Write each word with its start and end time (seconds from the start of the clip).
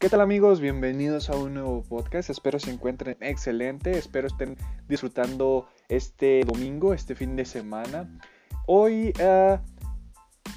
¿Qué 0.00 0.08
tal 0.08 0.22
amigos? 0.22 0.62
Bienvenidos 0.62 1.28
a 1.28 1.36
un 1.36 1.52
nuevo 1.52 1.82
podcast. 1.82 2.30
Espero 2.30 2.58
se 2.58 2.70
encuentren 2.70 3.18
excelente. 3.20 3.98
Espero 3.98 4.28
estén 4.28 4.56
disfrutando 4.88 5.68
este 5.90 6.42
domingo, 6.46 6.94
este 6.94 7.14
fin 7.14 7.36
de 7.36 7.44
semana. 7.44 8.08
Hoy, 8.66 9.12
uh, 9.20 9.58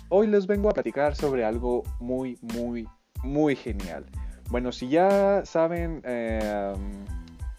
hoy 0.07 0.27
les 0.27 0.47
vengo 0.47 0.69
a 0.69 0.71
platicar 0.71 1.17
sobre 1.17 1.43
algo 1.43 1.83
muy, 1.99 2.39
muy, 2.41 2.87
muy 3.21 3.57
genial. 3.57 4.05
Bueno, 4.49 4.71
si 4.71 4.87
ya 4.87 5.43
saben 5.43 6.01
eh, 6.05 6.73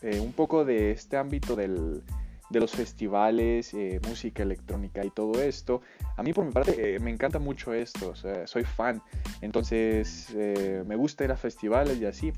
eh, 0.01 0.21
un 0.21 0.33
poco 0.33 0.65
de 0.65 0.91
este 0.91 1.19
ámbito 1.19 1.55
del, 1.55 2.03
de 2.51 2.61
los 2.61 2.73
festivales, 2.73 3.73
eh, 3.75 4.01
música 4.07 4.43
electrónica 4.43 5.05
y 5.05 5.11
todo 5.11 5.43
esto. 5.43 5.81
A 6.17 6.23
mí 6.23 6.33
por 6.33 6.45
mi 6.45 6.53
parte 6.53 6.97
eh, 6.97 7.01
me 7.01 7.11
encanta 7.11 7.39
mucho 7.39 7.73
esto, 7.73 8.15
soy 8.45 8.65
fan, 8.65 9.03
entonces 9.41 10.29
eh, 10.35 10.85
me 10.87 10.97
gusta 10.97 11.25
ir 11.25 11.33
a 11.33 11.37
festivales 11.37 11.99
y 11.99 12.07
así. 12.07 12.33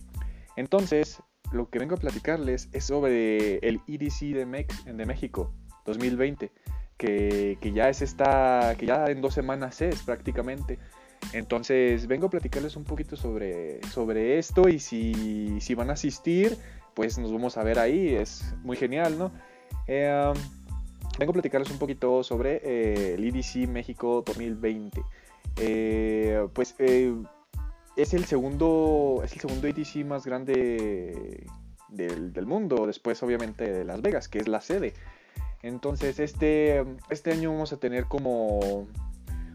Entonces, 0.57 1.23
lo 1.53 1.69
que 1.69 1.79
vengo 1.79 1.95
a 1.97 1.99
platicarles 1.99 2.69
es 2.73 2.85
sobre 2.85 3.59
el 3.59 3.81
EDC 3.87 4.35
de, 4.35 4.67
de 4.87 5.07
México 5.07 5.53
2020, 5.85 6.51
que, 6.97 7.59
que, 7.61 7.73
ya 7.73 7.89
es 7.89 8.01
esta, 8.01 8.75
que 8.79 8.87
ya 8.87 9.07
en 9.07 9.21
dos 9.21 9.35
semanas 9.35 9.83
es 9.83 10.03
prácticamente. 10.03 10.79
Entonces 11.33 12.07
vengo 12.07 12.27
a 12.27 12.31
platicarles 12.31 12.77
un 12.77 12.85
poquito 12.85 13.17
sobre, 13.17 13.81
sobre 13.89 14.39
esto 14.39 14.69
y 14.69 14.79
si, 14.79 15.61
si 15.61 15.75
van 15.75 15.91
a 15.91 15.95
asistir, 15.95 16.57
pues 16.95 17.19
nos 17.19 17.33
vamos 17.33 17.57
a 17.57 17.65
ver 17.65 17.79
ahí, 17.79 18.15
es 18.15 18.55
muy 18.63 18.77
genial, 18.77 19.19
¿no? 19.19 19.33
Eh, 19.87 20.33
vengo 21.19 21.31
a 21.31 21.33
platicarles 21.33 21.71
un 21.71 21.79
poquito 21.79 22.23
sobre 22.23 22.61
eh, 22.65 23.15
el 23.15 23.25
EDC 23.25 23.69
México 23.69 24.23
2020. 24.27 25.03
Eh, 25.59 26.47
pues 26.53 26.75
es 26.79 28.15
el 28.15 28.25
segundo 28.27 29.23
es 29.25 29.33
el 29.33 29.41
segundo 29.41 29.67
EDC 29.69 30.05
más 30.05 30.27
grande 30.27 31.47
del, 31.89 32.47
mundo, 32.47 32.87
después 32.87 33.23
obviamente 33.23 33.73
de 33.73 33.85
Las 33.85 34.03
Vegas, 34.03 34.29
que 34.29 34.39
es 34.39 34.49
la 34.49 34.61
sede. 34.61 34.93
Entonces 35.63 36.19
este, 36.19 36.85
este 37.09 37.33
año 37.33 37.53
vamos 37.53 37.73
a 37.73 37.79
tener 37.79 38.05
como, 38.05 38.87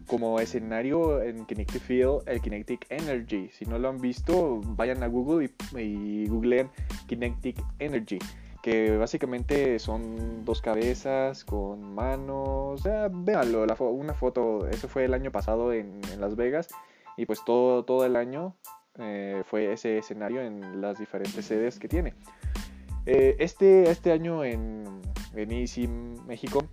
como 0.06 0.40
escenario 0.40 1.22
en 1.22 1.46
Kinetic 1.46 1.80
Field 1.80 2.22
el 2.26 2.40
Kinetic 2.40 2.86
Energy. 2.90 3.48
Si 3.52 3.64
no 3.66 3.78
lo 3.78 3.88
han 3.88 3.98
visto, 3.98 4.60
vayan 4.64 5.02
a 5.04 5.06
Google 5.06 5.46
y, 5.46 5.78
y 5.78 6.26
googleen 6.26 6.68
Kinetic 7.06 7.62
Energy 7.78 8.18
que 8.62 8.96
básicamente 8.96 9.78
son 9.80 10.44
dos 10.44 10.62
cabezas 10.62 11.44
con 11.44 11.94
manos. 11.94 12.86
Eh, 12.86 13.08
véanlo, 13.10 13.66
una 13.90 14.14
foto, 14.14 14.66
eso 14.68 14.88
fue 14.88 15.04
el 15.04 15.14
año 15.14 15.32
pasado 15.32 15.72
en, 15.72 16.00
Las 16.18 16.36
Vegas 16.36 16.68
y 17.16 17.26
pues 17.26 17.44
todo, 17.44 17.84
todo 17.84 18.06
el 18.06 18.16
año 18.16 18.54
eh, 18.98 19.42
fue 19.44 19.72
ese 19.72 19.98
escenario 19.98 20.40
en 20.42 20.80
las 20.80 20.98
diferentes 20.98 21.44
sedes 21.44 21.78
que 21.78 21.88
tiene. 21.88 22.14
Eh, 23.04 23.36
este, 23.40 23.90
este 23.90 24.12
año 24.12 24.44
en, 24.44 24.84
en 25.34 26.26
México 26.26 26.64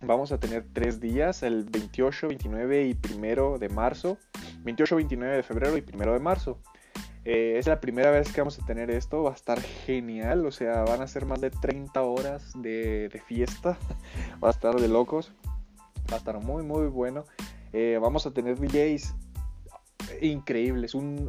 vamos 0.00 0.32
a 0.32 0.38
tener 0.38 0.66
tres 0.72 1.00
días, 1.00 1.42
el 1.42 1.64
28, 1.64 2.28
29 2.28 2.86
y 2.86 2.98
1 3.16 3.58
de 3.58 3.68
marzo, 3.68 4.16
28, 4.62 4.96
29 4.96 5.36
de 5.36 5.42
febrero 5.42 5.76
y 5.76 5.84
1 5.92 6.12
de 6.12 6.20
marzo. 6.20 6.58
Eh, 7.24 7.56
es 7.58 7.66
la 7.66 7.80
primera 7.80 8.10
vez 8.10 8.32
que 8.32 8.40
vamos 8.40 8.58
a 8.58 8.66
tener 8.66 8.90
esto, 8.90 9.22
va 9.22 9.30
a 9.30 9.34
estar 9.34 9.60
genial, 9.60 10.46
o 10.46 10.50
sea, 10.50 10.82
van 10.84 11.02
a 11.02 11.06
ser 11.06 11.26
más 11.26 11.40
de 11.40 11.50
30 11.50 12.00
horas 12.02 12.52
de, 12.56 13.22
fiesta, 13.26 13.76
va 14.42 14.48
a 14.48 14.50
estar 14.52 14.76
de 14.76 14.88
locos, 14.88 15.32
va 16.10 16.14
a 16.14 16.18
estar 16.18 16.38
muy 16.40 16.62
muy 16.62 16.86
bueno. 16.86 17.24
Eh, 17.72 17.98
vamos 18.00 18.26
a 18.26 18.32
tener 18.32 18.58
DJs 18.58 19.14
increíbles, 20.22 20.94
un, 20.94 21.28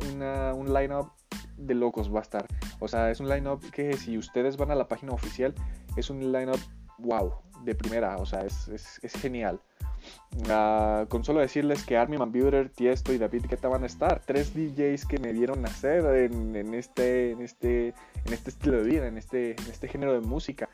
un 0.56 0.74
line-up 0.74 1.12
de 1.58 1.76
locos 1.76 2.14
va 2.14 2.20
a 2.20 2.24
estar. 2.24 2.46
O 2.80 2.88
sea, 2.88 3.12
es 3.12 3.20
un 3.20 3.28
line-up 3.28 3.70
que 3.72 3.94
si 3.98 4.18
ustedes 4.18 4.58
van 4.58 4.72
a 4.72 4.76
la 4.76 4.88
página 4.88 5.12
oficial, 5.12 5.54
es 5.98 6.10
un 6.10 6.32
line-up 6.32 6.60
wow, 7.00 7.34
de 7.64 7.76
primera, 7.76 8.18
o 8.18 8.26
sea, 8.26 8.42
es, 8.42 8.68
es 9.02 9.14
genial. 9.14 9.60
Uh, 10.32 11.08
con 11.08 11.24
solo 11.24 11.40
decirles 11.40 11.84
que 11.84 11.98
Armin 11.98 12.20
Van 12.20 12.32
Buren, 12.32 12.70
Tiesto 12.70 13.12
y 13.14 13.18
David 13.18 13.46
Guetta 13.50 13.68
van 13.68 13.84
a 13.84 13.88
estar. 13.88 14.22
Tres 14.26 14.54
DJs 14.54 15.06
que 15.06 15.20
me 15.20 15.34
dieron 15.34 15.62
nacer 15.62 16.06
en, 16.06 16.56
en, 16.56 16.74
este, 16.74 17.32
en, 17.32 17.42
este, 17.42 17.88
en 18.26 18.34
este 18.34 18.52
estilo 18.52 18.78
de 18.78 18.84
vida, 18.84 19.08
en 19.08 19.18
este, 19.18 19.52
en 19.52 19.68
este 19.70 19.88
género 19.88 20.14
de 20.14 20.22
música. 20.22 20.70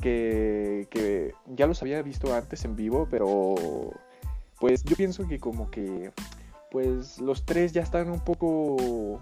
Que, 0.00 0.86
que 0.90 1.32
ya 1.46 1.66
los 1.66 1.80
había 1.82 2.02
visto 2.02 2.34
antes 2.34 2.64
en 2.64 2.76
vivo, 2.76 3.08
pero 3.10 3.54
pues 4.60 4.84
yo 4.84 4.94
pienso 4.94 5.26
que 5.26 5.40
como 5.40 5.70
que 5.70 6.12
pues 6.70 7.18
los 7.18 7.44
tres 7.44 7.72
ya 7.72 7.80
están 7.80 8.10
un 8.10 8.20
poco, 8.20 9.20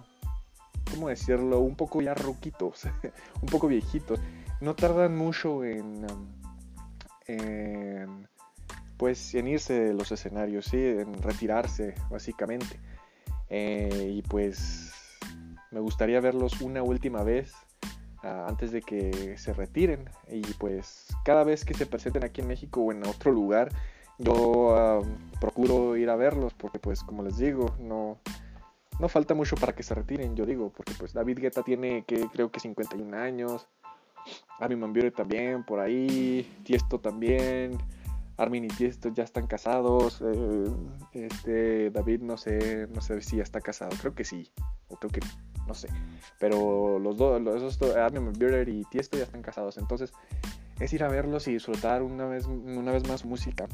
¿cómo 0.90 1.08
decirlo? 1.08 1.60
Un 1.60 1.76
poco 1.76 2.02
ya 2.02 2.14
roquitos, 2.14 2.82
un 3.42 3.48
poco 3.48 3.68
viejitos. 3.68 4.18
No 4.60 4.74
tardan 4.74 5.16
mucho 5.16 5.64
en, 5.64 6.06
pues 8.96 9.34
en 9.34 9.48
irse 9.48 9.72
de 9.72 9.94
los 9.94 10.12
escenarios, 10.12 10.66
¿sí? 10.66 10.78
en 10.78 11.22
retirarse 11.22 11.94
básicamente. 12.10 12.78
Eh, 13.50 14.12
y 14.14 14.22
pues 14.22 14.92
me 15.70 15.80
gustaría 15.80 16.20
verlos 16.20 16.60
una 16.60 16.82
última 16.82 17.22
vez 17.22 17.52
antes 18.22 18.72
de 18.72 18.82
que 18.82 19.36
se 19.36 19.52
retiren. 19.52 20.08
Y 20.30 20.42
pues 20.54 21.08
cada 21.24 21.44
vez 21.44 21.64
que 21.64 21.74
se 21.74 21.86
presenten 21.86 22.24
aquí 22.24 22.40
en 22.40 22.48
México 22.48 22.80
o 22.80 22.92
en 22.92 23.06
otro 23.06 23.32
lugar, 23.32 23.70
yo 24.18 24.76
ah, 24.76 25.00
procuro 25.40 25.96
ir 25.96 26.10
a 26.10 26.16
verlos 26.16 26.54
porque 26.54 26.78
pues 26.78 27.02
como 27.02 27.22
les 27.22 27.36
digo, 27.36 27.74
no, 27.78 28.18
no 28.98 29.08
falta 29.08 29.34
mucho 29.34 29.56
para 29.56 29.74
que 29.74 29.82
se 29.82 29.94
retiren, 29.94 30.36
yo 30.36 30.46
digo, 30.46 30.72
porque 30.74 30.92
pues 30.98 31.12
David 31.12 31.40
Guetta 31.40 31.62
tiene 31.62 32.04
que 32.06 32.28
creo 32.28 32.50
que 32.50 32.60
51 32.60 33.16
años, 33.16 33.68
Armin 34.60 34.80
Van 34.80 35.10
también 35.12 35.64
por 35.64 35.80
ahí, 35.80 36.48
Tiesto 36.64 36.98
también. 36.98 37.78
Armin 38.36 38.64
y 38.64 38.68
Tiesto 38.68 39.10
ya 39.10 39.24
están 39.24 39.46
casados. 39.46 40.22
Eh, 40.22 40.66
este, 41.12 41.90
David 41.90 42.20
no 42.20 42.36
sé, 42.36 42.88
no 42.92 43.00
sé 43.00 43.20
si 43.20 43.36
ya 43.36 43.42
está 43.42 43.60
casado. 43.60 43.90
Creo 44.00 44.14
que 44.14 44.24
sí. 44.24 44.50
O 44.88 44.96
creo 44.96 45.10
que 45.10 45.20
no 45.66 45.74
sé. 45.74 45.88
Pero 46.38 46.98
los 46.98 47.16
dos, 47.16 47.40
esos 47.56 47.96
Armin 47.96 48.32
Bieber 48.32 48.68
y 48.68 48.84
Tiesto 48.84 49.16
ya 49.16 49.24
están 49.24 49.42
casados. 49.42 49.78
Entonces, 49.78 50.12
es 50.80 50.92
ir 50.92 51.04
a 51.04 51.08
verlos 51.08 51.46
y 51.48 51.52
disfrutar 51.52 52.02
una 52.02 52.26
vez, 52.26 52.46
una 52.46 52.92
vez 52.92 53.06
más 53.08 53.24
música. 53.24 53.66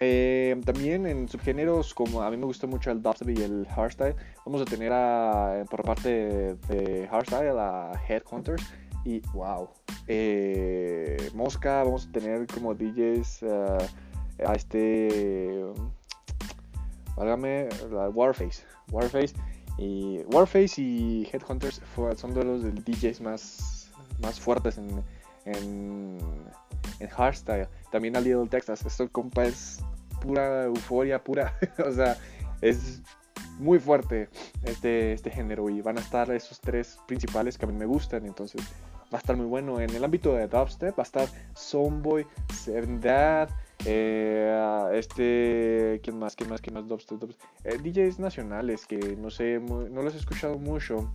Eh, 0.00 0.60
también 0.64 1.06
en 1.06 1.28
subgéneros 1.28 1.94
como 1.94 2.22
a 2.22 2.30
mí 2.30 2.36
me 2.36 2.46
gusta 2.46 2.66
mucho 2.66 2.90
el 2.90 3.00
dubstep 3.00 3.30
y 3.30 3.42
el 3.42 3.66
hardstyle, 3.68 4.16
vamos 4.44 4.60
a 4.60 4.64
tener 4.64 4.92
a, 4.92 5.64
por 5.70 5.82
parte 5.82 6.08
de, 6.08 6.54
de 6.54 7.08
hardstyle 7.08 7.56
a 7.56 7.92
Headhunters 8.08 8.62
y 9.04 9.20
wow. 9.32 9.68
Eh, 10.06 11.30
Mosca, 11.34 11.82
vamos 11.84 12.06
a 12.06 12.12
tener 12.12 12.46
como 12.46 12.74
DJs 12.74 13.42
uh, 13.42 14.46
a 14.46 14.52
este. 14.54 15.64
Válgame, 17.16 17.68
Warface. 18.12 18.64
Warface. 18.90 19.34
Y 19.78 20.20
Warface 20.32 20.80
y 20.80 21.28
Headhunters 21.32 21.80
son 22.16 22.34
de 22.34 22.44
los 22.44 22.62
DJs 22.62 23.20
más, 23.20 23.90
más 24.20 24.38
fuertes 24.38 24.78
en, 24.78 25.02
en, 25.44 26.18
en 27.00 27.08
hardstyle. 27.08 27.68
También 27.90 28.16
a 28.16 28.20
Little 28.20 28.48
Texas. 28.48 28.84
Esto, 28.86 29.10
compa, 29.10 29.44
es 29.44 29.80
pura 30.20 30.64
euforia, 30.64 31.22
pura. 31.22 31.58
o 31.86 31.92
sea, 31.92 32.16
es 32.60 33.02
muy 33.58 33.78
fuerte 33.78 34.28
este, 34.62 35.12
este 35.12 35.30
género. 35.30 35.68
Y 35.70 35.80
van 35.80 35.98
a 35.98 36.00
estar 36.00 36.30
esos 36.30 36.60
tres 36.60 36.98
principales 37.06 37.58
que 37.58 37.64
a 37.64 37.68
mí 37.68 37.74
me 37.74 37.86
gustan. 37.86 38.26
Entonces, 38.26 38.62
va 39.14 39.18
a 39.18 39.20
estar 39.20 39.36
muy 39.36 39.46
bueno. 39.46 39.80
En 39.80 39.90
el 39.90 40.02
ámbito 40.02 40.34
de 40.34 40.48
dubstep 40.48 40.98
va 40.98 41.02
a 41.02 41.06
estar 41.06 41.28
Soundboy, 41.54 42.26
Seven 42.52 43.00
Dad, 43.00 43.48
eh, 43.84 44.90
este, 44.92 46.00
¿quién 46.02 46.18
más? 46.18 46.34
¿Quién 46.34 46.50
más? 46.50 46.60
¿Quién 46.60 46.74
más? 46.74 46.88
Dubstep, 46.88 47.22
eh, 47.62 47.78
DJs 47.78 48.18
nacionales 48.18 48.86
que 48.86 48.98
no 49.16 49.30
sé, 49.30 49.60
no 49.60 50.02
los 50.02 50.14
he 50.14 50.18
escuchado 50.18 50.58
mucho. 50.58 51.14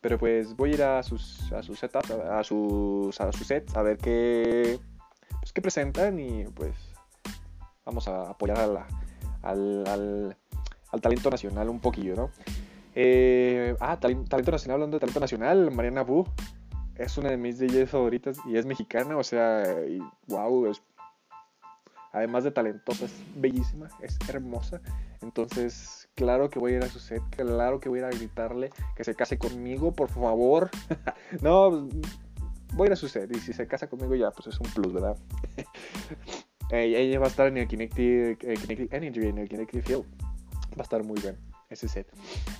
Pero 0.00 0.18
pues 0.18 0.54
voy 0.54 0.70
a 0.70 0.74
ir 0.74 0.82
a 0.84 1.02
sus, 1.02 1.50
a 1.52 1.62
sus 1.64 1.80
setups, 1.80 2.10
a 2.10 2.44
sus, 2.44 3.20
a 3.20 3.32
sus 3.32 3.46
sets, 3.46 3.74
a 3.74 3.82
ver 3.82 3.98
qué, 3.98 4.78
pues, 5.40 5.52
qué 5.52 5.62
presentan 5.62 6.20
y 6.20 6.44
pues 6.44 6.74
vamos 7.84 8.06
a 8.06 8.30
apoyar 8.30 8.58
al, 8.60 8.78
al, 9.42 10.36
al 10.92 11.00
talento 11.00 11.30
nacional 11.30 11.68
un 11.70 11.80
poquillo, 11.80 12.14
¿no? 12.14 12.30
Eh, 12.94 13.74
ah, 13.80 13.98
talento, 13.98 14.52
nacional, 14.52 14.74
hablando 14.74 14.96
de 14.96 15.00
talento 15.00 15.20
nacional, 15.20 15.70
Mariana 15.72 16.02
Bu 16.02 16.26
es 16.96 17.18
una 17.18 17.30
de 17.30 17.36
mis 17.36 17.58
DJs 17.58 17.90
favoritas 17.90 18.38
y 18.46 18.56
es 18.56 18.66
mexicana, 18.66 19.16
o 19.16 19.24
sea, 19.24 19.64
wow, 20.26 20.66
es, 20.66 20.82
además 22.12 22.44
de 22.44 22.52
talentosa, 22.52 23.06
es 23.06 23.14
bellísima, 23.34 23.88
es 24.00 24.16
hermosa. 24.28 24.80
Entonces, 25.20 26.08
claro 26.14 26.50
que 26.50 26.58
voy 26.58 26.74
a 26.74 26.76
ir 26.76 26.82
a 26.82 26.88
su 26.88 27.00
set, 27.00 27.22
claro 27.30 27.80
que 27.80 27.88
voy 27.88 28.00
a 28.00 28.02
ir 28.02 28.06
a 28.06 28.16
gritarle 28.16 28.70
que 28.96 29.04
se 29.04 29.14
case 29.14 29.38
conmigo, 29.38 29.92
por 29.92 30.08
favor. 30.08 30.70
no, 31.40 31.88
voy 32.74 32.84
a 32.84 32.86
ir 32.86 32.92
a 32.92 32.96
su 32.96 33.08
set 33.08 33.34
y 33.34 33.40
si 33.40 33.52
se 33.52 33.66
casa 33.66 33.88
conmigo 33.88 34.14
ya, 34.14 34.30
pues 34.30 34.48
es 34.48 34.60
un 34.60 34.70
plus, 34.70 34.92
¿verdad? 34.92 35.16
ella 36.70 37.18
va 37.18 37.26
a 37.26 37.28
estar 37.28 37.48
en 37.48 37.58
el 37.58 37.68
Kinetic, 37.68 38.42
Energy, 38.44 39.26
en 39.26 39.38
el 39.38 39.48
Kinetic 39.48 39.82
Field. 39.84 40.04
Va 40.72 40.80
a 40.80 40.82
estar 40.82 41.02
muy 41.04 41.20
bien 41.20 41.36
ese 41.70 41.88
set. 41.88 42.06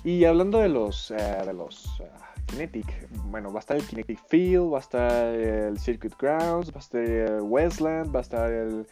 Y 0.03 0.25
hablando 0.25 0.59
de 0.59 0.69
los, 0.69 1.11
eh, 1.11 1.41
de 1.45 1.53
los 1.53 1.85
eh, 2.01 2.09
Kinetic, 2.45 3.09
bueno, 3.25 3.51
va 3.51 3.57
a 3.57 3.59
estar 3.59 3.77
el 3.77 3.85
Kinetic 3.85 4.19
Field, 4.27 4.71
va 4.71 4.77
a 4.77 4.81
estar 4.81 5.33
el 5.33 5.77
Circuit 5.79 6.13
Grounds, 6.17 6.71
va 6.71 6.77
a 6.77 6.79
estar 6.79 7.01
el 7.01 7.41
Westland, 7.41 8.13
va 8.13 8.19
a 8.19 8.21
estar 8.21 8.51
el 8.51 8.85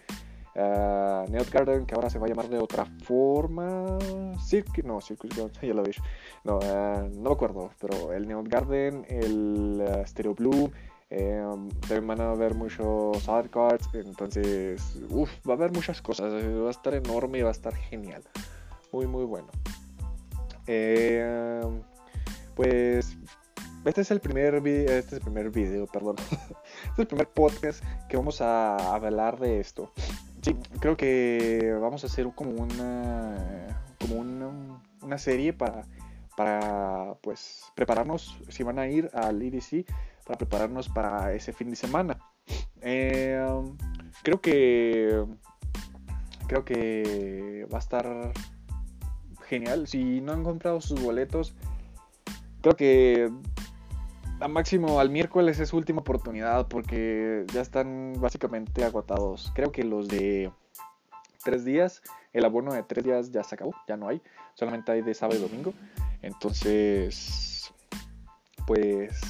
uh, 0.56 1.32
Neot 1.32 1.50
Garden, 1.50 1.86
que 1.86 1.96
ahora 1.96 2.10
se 2.10 2.20
va 2.20 2.26
a 2.26 2.30
llamar 2.30 2.50
de 2.50 2.58
otra 2.58 2.86
forma. 3.04 3.98
Circuit, 4.46 4.86
no, 4.86 5.00
Circuit 5.02 5.34
Grounds, 5.34 5.60
ya 5.62 5.74
lo 5.74 5.84
vi. 5.84 5.92
No, 6.44 6.60
no 6.60 7.30
me 7.30 7.32
acuerdo, 7.32 7.72
pero 7.80 8.14
el 8.14 8.28
Neot 8.28 8.48
Garden, 8.48 9.06
el 9.10 9.84
Stereo 10.06 10.34
Blue. 10.36 10.72
también 11.10 12.08
van 12.08 12.22
a 12.22 12.32
haber 12.32 12.56
muchos 12.56 13.30
art 13.30 13.52
cards, 13.52 13.90
entonces, 13.94 15.00
uff, 15.10 15.32
va 15.48 15.54
a 15.54 15.58
haber 15.58 15.72
muchas 15.72 16.02
cosas, 16.02 16.34
va 16.34 16.68
a 16.68 16.72
estar 16.72 16.94
enorme 16.94 17.40
y 17.40 17.42
va 17.44 17.50
a 17.50 17.52
estar 17.52 17.76
genial, 17.76 18.24
muy 18.92 19.08
muy 19.08 19.24
bueno. 19.26 19.48
Eh, 20.68 21.62
pues 22.56 23.18
este 23.86 24.02
es 24.02 24.12
el 24.12 24.20
primer 24.20 24.62
video, 24.62 24.92
este 24.92 25.08
es 25.08 25.14
el 25.14 25.22
primer 25.22 25.50
video, 25.50 25.88
perdón. 25.88 26.16
este 26.30 26.46
es 26.94 27.00
el 27.00 27.08
primer 27.08 27.28
podcast 27.28 27.84
que 28.08 28.18
vamos 28.18 28.42
a 28.42 28.94
hablar 28.94 29.40
de 29.40 29.60
esto. 29.60 29.92
Sí, 30.42 30.56
creo 30.80 30.98
que 30.98 31.76
vamos 31.82 32.04
a 32.04 32.08
hacer 32.08 32.30
como 32.36 32.52
una 32.52 33.84
como 34.00 34.20
una, 34.20 35.18
serie 35.18 35.54
para 35.54 35.86
para 36.36 37.16
pues 37.22 37.64
prepararnos 37.76 38.38
si 38.50 38.64
van 38.64 38.80
a 38.80 38.88
ir 38.88 39.10
al 39.14 39.42
EDC 39.42 39.86
para 40.26 40.38
prepararnos 40.38 40.90
para 40.90 41.34
ese 41.34 41.54
fin 41.54 41.70
de 41.70 41.76
semana. 41.76 42.20
Eh, 42.82 43.40
creo 44.24 44.42
que 44.42 45.26
creo 46.48 46.66
que 46.66 47.68
va 47.72 47.78
a 47.78 47.82
estar 47.82 48.34
genial. 49.48 49.88
Si 49.88 50.22
no 50.22 50.34
han 50.34 50.44
comprado 50.44 50.82
sus 50.82 51.02
boletos, 51.02 51.54
creo 52.62 52.76
que 52.76 53.32
a 54.40 54.48
máximo 54.48 55.00
al 55.00 55.10
miércoles 55.10 55.60
es 55.60 55.74
última 55.74 56.02
oportunidad 56.02 56.68
porque 56.68 57.46
ya 57.54 57.62
están 57.62 58.14
básicamente 58.20 58.84
agotados. 58.84 59.52
Creo 59.56 59.72
que 59.72 59.84
los 59.84 60.08
de 60.08 60.52
tres 61.44 61.66
días, 61.66 62.02
el 62.34 62.46
abono 62.46 62.74
de 62.74 62.84
tres 62.84 63.04
días 63.04 63.32
ya 63.32 63.44
se 63.44 63.56
acabó, 63.56 63.74
ya 63.88 63.98
no 63.98 64.08
hay. 64.08 64.22
Solamente 64.56 64.92
hay 64.92 65.02
de 65.02 65.14
sábado 65.14 65.40
y 65.40 65.42
domingo. 65.42 65.74
Entonces, 66.22 67.74
pues, 68.68 69.22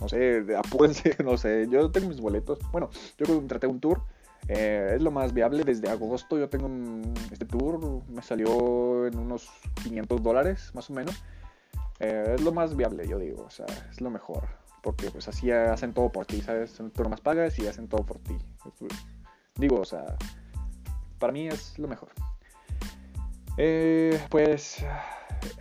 no 0.00 0.08
sé, 0.08 0.44
apúrense, 0.56 1.16
no 1.24 1.36
sé. 1.36 1.66
Yo 1.70 1.90
tengo 1.90 2.08
mis 2.08 2.20
boletos. 2.20 2.58
Bueno, 2.72 2.90
yo 3.18 3.26
contraté 3.26 3.66
un 3.66 3.80
tour 3.80 4.02
eh, 4.48 4.92
es 4.96 5.02
lo 5.02 5.10
más 5.10 5.32
viable. 5.32 5.64
Desde 5.64 5.88
agosto 5.88 6.38
yo 6.38 6.48
tengo 6.48 6.68
este 7.32 7.44
tour, 7.44 8.02
me 8.08 8.22
salió 8.22 9.06
en 9.06 9.18
unos 9.18 9.48
500 9.82 10.22
dólares 10.22 10.70
más 10.74 10.90
o 10.90 10.92
menos. 10.92 11.22
Eh, 12.00 12.34
es 12.34 12.40
lo 12.42 12.52
más 12.52 12.76
viable, 12.76 13.06
yo 13.06 13.18
digo, 13.18 13.44
o 13.44 13.50
sea, 13.50 13.66
es 13.90 14.00
lo 14.00 14.10
mejor. 14.10 14.48
Porque 14.82 15.10
pues 15.10 15.28
así 15.28 15.50
hacen 15.50 15.94
todo 15.94 16.10
por 16.10 16.26
ti, 16.26 16.42
¿sabes? 16.42 16.74
Tú 16.74 17.08
más 17.08 17.20
pagas 17.20 17.58
y 17.58 17.66
hacen 17.66 17.88
todo 17.88 18.04
por 18.04 18.18
ti. 18.18 18.36
Digo, 19.56 19.80
o 19.80 19.84
sea, 19.84 20.16
para 21.18 21.32
mí 21.32 21.48
es 21.48 21.78
lo 21.78 21.88
mejor. 21.88 22.10
Eh, 23.56 24.20
pues 24.28 24.84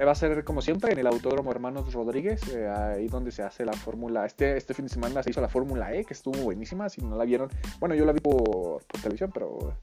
va 0.05 0.11
a 0.11 0.15
ser 0.15 0.43
como 0.43 0.61
siempre 0.61 0.91
en 0.91 0.99
el 0.99 1.07
Autódromo 1.07 1.51
Hermanos 1.51 1.93
Rodríguez, 1.93 2.41
eh, 2.49 2.67
ahí 2.67 3.07
donde 3.07 3.31
se 3.31 3.43
hace 3.43 3.65
la 3.65 3.73
Fórmula. 3.73 4.25
Este, 4.25 4.57
este 4.57 4.73
fin 4.73 4.85
de 4.85 4.89
semana 4.89 5.23
se 5.23 5.29
hizo 5.29 5.41
la 5.41 5.49
Fórmula 5.49 5.93
E, 5.93 6.05
que 6.05 6.13
estuvo 6.13 6.37
buenísima. 6.39 6.89
Si 6.89 7.01
no 7.01 7.15
la 7.15 7.25
vieron, 7.25 7.49
bueno, 7.79 7.95
yo 7.95 8.05
la 8.05 8.11
vi 8.11 8.19
por, 8.19 8.83
televisión, 9.01 9.31
pero 9.33 9.73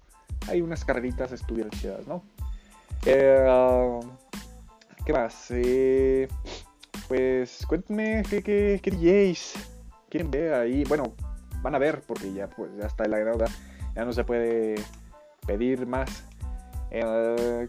hay 0.48 0.60
unas 0.60 0.84
carreritas 0.84 1.32
estuvieron 1.32 1.70
chidas, 1.70 2.06
¿no? 2.06 2.22
Eh, 3.06 4.00
¿Qué 5.04 5.12
más? 5.12 5.46
Eh, 5.50 6.28
pues 7.08 7.64
cuéntenme 7.66 8.22
qué, 8.28 8.42
qué, 8.42 8.80
qué 8.82 8.90
DJs 8.90 9.54
quieren 10.08 10.30
ver 10.30 10.54
ahí. 10.54 10.84
Bueno, 10.84 11.14
van 11.62 11.74
a 11.74 11.78
ver, 11.78 12.02
porque 12.06 12.32
ya, 12.32 12.48
pues, 12.48 12.70
ya 12.78 12.86
está 12.86 13.06
la 13.06 13.18
grada, 13.18 13.46
ya 13.94 14.04
no 14.04 14.12
se 14.12 14.24
puede 14.24 14.76
pedir 15.46 15.86
más. 15.86 16.24
Eh, 16.90 17.68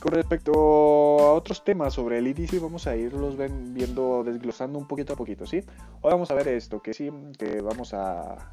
con 0.00 0.12
respecto 0.12 0.52
a 0.52 1.32
otros 1.32 1.64
temas 1.64 1.94
sobre 1.94 2.18
el 2.18 2.26
EDC, 2.26 2.60
vamos 2.60 2.86
a 2.86 2.96
irlos 2.96 3.36
viendo, 3.36 4.24
desglosando 4.24 4.78
un 4.78 4.88
poquito 4.88 5.12
a 5.12 5.16
poquito, 5.16 5.46
¿sí? 5.46 5.62
Hoy 6.00 6.12
vamos 6.12 6.30
a 6.30 6.34
ver 6.34 6.48
esto, 6.48 6.80
que 6.80 6.94
sí, 6.94 7.10
que 7.38 7.60
vamos 7.60 7.92
a, 7.92 8.52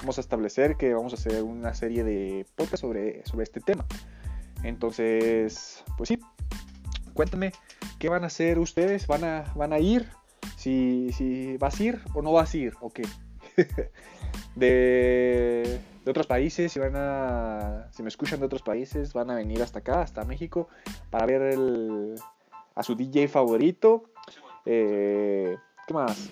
vamos 0.00 0.18
a 0.18 0.20
establecer 0.20 0.76
que 0.76 0.94
vamos 0.94 1.12
a 1.12 1.16
hacer 1.16 1.42
una 1.42 1.72
serie 1.74 2.02
de 2.02 2.46
podcasts 2.56 2.80
sobre, 2.80 3.24
sobre 3.26 3.44
este 3.44 3.60
tema. 3.60 3.86
Entonces, 4.64 5.84
pues 5.96 6.08
sí, 6.08 6.18
cuéntame, 7.18 7.52
¿qué 7.98 8.08
van 8.08 8.22
a 8.22 8.28
hacer 8.28 8.60
ustedes? 8.60 9.08
¿Van 9.08 9.24
a, 9.24 9.44
van 9.56 9.72
a 9.72 9.80
ir? 9.80 10.08
Si, 10.56 11.10
si 11.12 11.56
vas 11.56 11.78
a 11.80 11.82
ir 11.82 12.00
o 12.14 12.22
no 12.22 12.32
vas 12.32 12.54
a 12.54 12.56
ir, 12.56 12.74
¿o 12.80 12.90
qué? 12.90 13.02
de 14.54 15.80
de 16.08 16.12
otros 16.12 16.26
países, 16.26 16.72
si 16.72 16.78
van 16.78 16.94
a, 16.96 17.86
si 17.92 18.02
me 18.02 18.08
escuchan 18.08 18.40
de 18.40 18.46
otros 18.46 18.62
países, 18.62 19.12
van 19.12 19.30
a 19.30 19.34
venir 19.34 19.60
hasta 19.60 19.80
acá, 19.80 20.00
hasta 20.00 20.24
México, 20.24 20.68
para 21.10 21.26
ver 21.26 21.42
el, 21.42 22.14
a 22.74 22.82
su 22.82 22.94
DJ 22.94 23.28
favorito. 23.28 24.04
Eh, 24.64 25.54
¿Qué 25.86 25.92
más? 25.92 26.30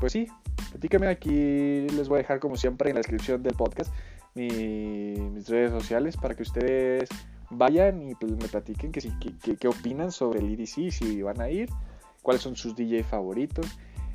Pues 0.00 0.12
sí, 0.12 0.28
platícame 0.70 1.08
aquí, 1.08 1.86
les 1.90 2.08
voy 2.08 2.16
a 2.16 2.22
dejar 2.22 2.40
como 2.40 2.56
siempre 2.56 2.88
en 2.88 2.94
la 2.94 3.00
descripción 3.00 3.42
del 3.42 3.52
podcast 3.52 3.92
mis 4.34 5.46
redes 5.46 5.72
sociales 5.72 6.16
para 6.16 6.34
que 6.34 6.44
ustedes 6.44 7.10
vayan 7.50 8.02
y 8.02 8.14
pues 8.14 8.32
me 8.32 8.48
platiquen 8.48 8.92
que, 8.92 9.00
que, 9.00 9.56
qué 9.56 9.68
opinan 9.68 10.12
sobre 10.12 10.40
el 10.40 10.52
EDC, 10.52 10.90
si 10.90 11.22
van 11.22 11.40
a 11.40 11.50
ir, 11.50 11.68
cuáles 12.22 12.42
son 12.42 12.56
sus 12.56 12.74
DJ 12.76 13.04
favoritos. 13.04 13.66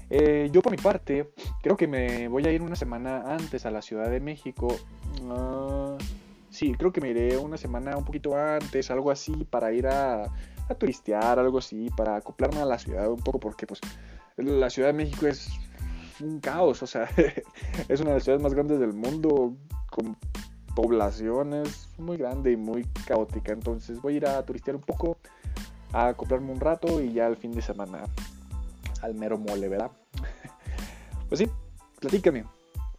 Eh, 0.10 0.50
yo 0.52 0.62
por 0.62 0.72
mi 0.72 0.78
parte, 0.78 1.32
creo 1.62 1.76
que 1.76 1.88
me 1.88 2.28
voy 2.28 2.46
a 2.46 2.52
ir 2.52 2.62
una 2.62 2.76
semana 2.76 3.24
antes 3.34 3.66
a 3.66 3.72
la 3.72 3.82
Ciudad 3.82 4.10
de 4.10 4.20
México. 4.20 4.68
Uh, 5.24 5.98
sí, 6.50 6.74
creo 6.78 6.92
que 6.92 7.02
me 7.02 7.10
iré 7.10 7.38
una 7.38 7.58
semana 7.58 7.98
un 7.98 8.06
poquito 8.06 8.36
antes, 8.36 8.92
algo 8.92 9.10
así, 9.10 9.34
para 9.50 9.72
ir 9.74 9.88
a, 9.88 10.32
turistear, 10.78 11.40
algo 11.40 11.58
así, 11.58 11.90
para 11.98 12.18
acoplarme 12.18 12.62
a 12.62 12.66
la 12.66 12.78
ciudad 12.78 13.10
un 13.10 13.20
poco, 13.20 13.40
porque 13.40 13.66
pues 13.66 13.80
la 14.38 14.70
Ciudad 14.70 14.90
de 14.90 14.94
México 14.94 15.28
es 15.28 15.50
un 16.20 16.40
caos, 16.40 16.84
o 16.84 16.88
sea, 16.88 17.10
es 17.88 18.00
una 18.00 18.12
de 18.12 18.16
las 18.18 18.24
ciudades 18.24 18.44
más 18.44 18.54
grandes 18.54 18.80
del 18.80 18.94
mundo, 18.94 19.56
poblaciones 20.76 21.90
muy 21.98 22.18
grande 22.18 22.52
y 22.52 22.58
muy 22.58 22.86
caótica. 23.06 23.54
Entonces 23.54 24.02
voy 24.02 24.16
a 24.16 24.18
ir 24.18 24.28
a 24.28 24.46
turistear 24.46 24.76
un 24.76 24.82
poco, 24.82 25.18
a 25.92 26.10
acoplarme 26.10 26.52
un 26.52 26.60
rato 26.60 27.02
y 27.02 27.14
ya 27.14 27.28
el 27.28 27.38
fin 27.38 27.52
de 27.52 27.62
semana 27.62 28.04
al 29.02 29.16
mero 29.16 29.38
mole, 29.38 29.68
¿verdad? 29.68 29.92
pues 31.30 31.40
sí, 31.40 31.50
platícame. 32.00 32.46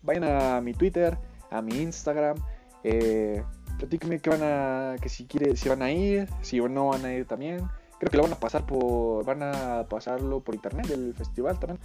Vayan 0.03 0.25
a 0.25 0.61
mi 0.61 0.75
Twitter, 0.75 1.17
a 1.51 1.63
mi 1.63 1.81
Instagram. 1.81 2.37
Eh, 2.83 3.43
platíquenme 3.79 4.19
que 4.21 4.31
van 4.31 4.43
a, 4.43 4.97
que 5.01 5.09
si 5.09 5.25
quiere, 5.25 5.57
si 5.57 5.69
van 5.69 5.83
a 5.83 5.91
ir, 5.91 6.29
si 6.43 6.61
o 6.61 6.69
no 6.69 6.89
van 6.89 7.05
a 7.05 7.13
ir 7.13 7.27
también. 7.27 7.69
Creo 7.99 8.11
que 8.11 8.17
lo 8.17 8.25
van 8.25 8.33
a 8.33 8.41
pasar 8.41 8.67
por, 8.67 9.25
van 9.25 9.43
a 9.43 9.87
pasarlo 9.89 10.41
por 10.41 10.55
internet 10.55 10.91
el 10.91 11.15
festival 11.15 11.59
también. 11.59 11.81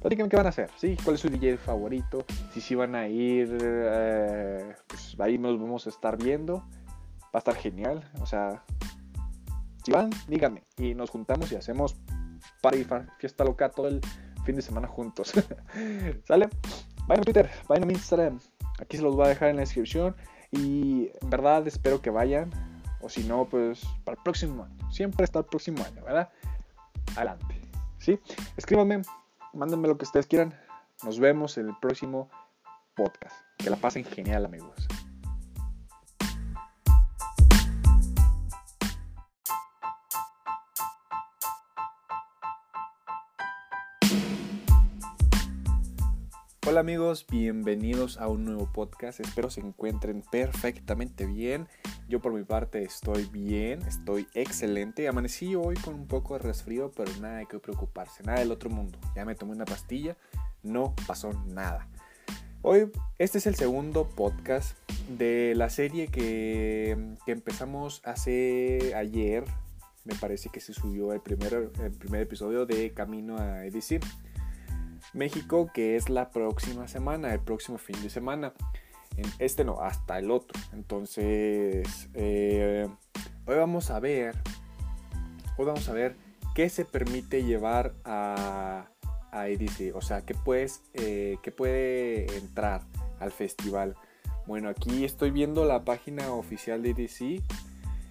Qué 0.00 0.36
van 0.36 0.46
a 0.46 0.50
hacer, 0.50 0.70
¿sí? 0.76 0.96
¿Cuál 1.02 1.16
es 1.16 1.20
su 1.20 1.28
DJ 1.28 1.56
favorito? 1.58 2.24
Si 2.52 2.60
sí 2.60 2.74
van 2.74 2.94
a 2.94 3.08
ir, 3.08 3.58
eh, 3.60 4.74
pues 4.86 5.16
ahí 5.18 5.38
nos 5.38 5.60
vamos 5.60 5.86
a 5.86 5.90
estar 5.90 6.16
viendo. 6.16 6.64
Va 7.24 7.34
a 7.34 7.38
estar 7.38 7.56
genial, 7.56 8.10
o 8.20 8.26
sea, 8.26 8.64
si 9.84 9.92
van, 9.92 10.10
díganme 10.26 10.64
y 10.76 10.94
nos 10.94 11.10
juntamos 11.10 11.50
y 11.52 11.56
hacemos 11.56 11.96
party, 12.62 12.86
fiesta 13.18 13.44
loca 13.44 13.70
todo 13.70 13.88
el 13.88 14.00
fin 14.44 14.54
de 14.54 14.62
semana 14.62 14.86
juntos. 14.86 15.32
¿Sale? 16.24 16.48
Vayan 17.06 17.22
a 17.22 17.24
Twitter, 17.24 17.50
vayan 17.68 17.84
a 17.84 17.86
mi 17.86 17.94
Instagram. 17.94 18.38
Aquí 18.80 18.96
se 18.96 19.02
los 19.02 19.16
voy 19.16 19.26
a 19.26 19.28
dejar 19.28 19.48
en 19.48 19.56
la 19.56 19.60
descripción. 19.60 20.14
Y 20.52 21.10
en 21.22 21.30
verdad 21.30 21.66
espero 21.66 22.00
que 22.00 22.10
vayan. 22.10 22.50
O 23.00 23.08
si 23.08 23.24
no, 23.24 23.46
pues 23.46 23.82
para 24.04 24.16
el 24.16 24.22
próximo 24.22 24.64
año. 24.64 24.90
Siempre 24.90 25.24
está 25.24 25.38
el 25.38 25.46
próximo 25.46 25.84
año, 25.84 26.02
¿verdad? 26.04 26.28
Adelante. 27.16 27.60
¿Sí? 27.98 28.18
Escríbanme, 28.56 29.02
mándenme 29.52 29.88
lo 29.88 29.96
que 29.96 30.04
ustedes 30.04 30.26
quieran. 30.26 30.54
Nos 31.02 31.18
vemos 31.18 31.58
en 31.58 31.68
el 31.68 31.76
próximo 31.80 32.30
podcast. 32.94 33.34
Que 33.56 33.70
la 33.70 33.76
pasen 33.76 34.04
genial, 34.04 34.44
amigos. 34.44 34.88
Hola 46.66 46.80
amigos, 46.80 47.24
bienvenidos 47.26 48.18
a 48.18 48.28
un 48.28 48.44
nuevo 48.44 48.70
podcast. 48.70 49.20
Espero 49.20 49.48
se 49.48 49.60
encuentren 49.60 50.22
perfectamente 50.30 51.24
bien. 51.24 51.66
Yo 52.08 52.20
por 52.20 52.32
mi 52.32 52.42
parte 52.42 52.82
estoy 52.82 53.26
bien, 53.26 53.82
estoy 53.82 54.26
excelente. 54.32 55.06
Amanecí 55.08 55.54
hoy 55.54 55.76
con 55.76 55.94
un 55.94 56.06
poco 56.06 56.34
de 56.34 56.40
resfrío, 56.40 56.90
pero 56.90 57.12
nada 57.20 57.36
de 57.36 57.46
que 57.46 57.58
preocuparse, 57.58 58.22
nada 58.22 58.38
del 58.38 58.50
otro 58.50 58.70
mundo. 58.70 58.98
Ya 59.14 59.26
me 59.26 59.34
tomé 59.34 59.52
una 59.52 59.66
pastilla, 59.66 60.16
no 60.62 60.94
pasó 61.06 61.34
nada. 61.48 61.86
Hoy 62.62 62.90
este 63.18 63.36
es 63.36 63.46
el 63.46 63.56
segundo 63.56 64.08
podcast 64.08 64.78
de 65.18 65.52
la 65.54 65.68
serie 65.68 66.08
que, 66.08 66.96
que 67.26 67.32
empezamos 67.32 68.00
hace 68.06 68.94
ayer, 68.96 69.44
me 70.06 70.14
parece 70.14 70.48
que 70.48 70.60
se 70.60 70.72
subió 70.72 71.12
el 71.12 71.20
primer, 71.20 71.70
el 71.78 71.92
primer 71.92 72.22
episodio 72.22 72.64
de 72.64 72.94
Camino 72.94 73.36
a 73.36 73.66
EDC. 73.66 74.00
México, 75.12 75.70
que 75.74 75.96
es 75.96 76.08
la 76.08 76.30
próxima 76.30 76.88
semana, 76.88 77.34
el 77.34 77.40
próximo 77.40 77.76
fin 77.76 78.02
de 78.02 78.08
semana. 78.08 78.54
Este 79.38 79.64
no, 79.64 79.80
hasta 79.80 80.18
el 80.18 80.30
otro. 80.30 80.58
Entonces, 80.72 82.08
eh, 82.14 82.86
hoy 83.46 83.56
vamos 83.56 83.90
a 83.90 83.98
ver, 83.98 84.36
hoy 85.56 85.66
vamos 85.66 85.88
a 85.88 85.92
ver 85.92 86.16
qué 86.54 86.68
se 86.68 86.84
permite 86.84 87.42
llevar 87.42 87.94
a, 88.04 88.88
a 89.32 89.48
EDC, 89.48 89.94
o 89.94 90.00
sea, 90.00 90.22
qué, 90.24 90.34
puedes, 90.34 90.82
eh, 90.94 91.38
qué 91.42 91.50
puede 91.50 92.36
entrar 92.36 92.82
al 93.18 93.32
festival. 93.32 93.96
Bueno, 94.46 94.68
aquí 94.68 95.04
estoy 95.04 95.30
viendo 95.30 95.64
la 95.64 95.84
página 95.84 96.32
oficial 96.32 96.82
de 96.82 96.90
EDC. 96.90 97.42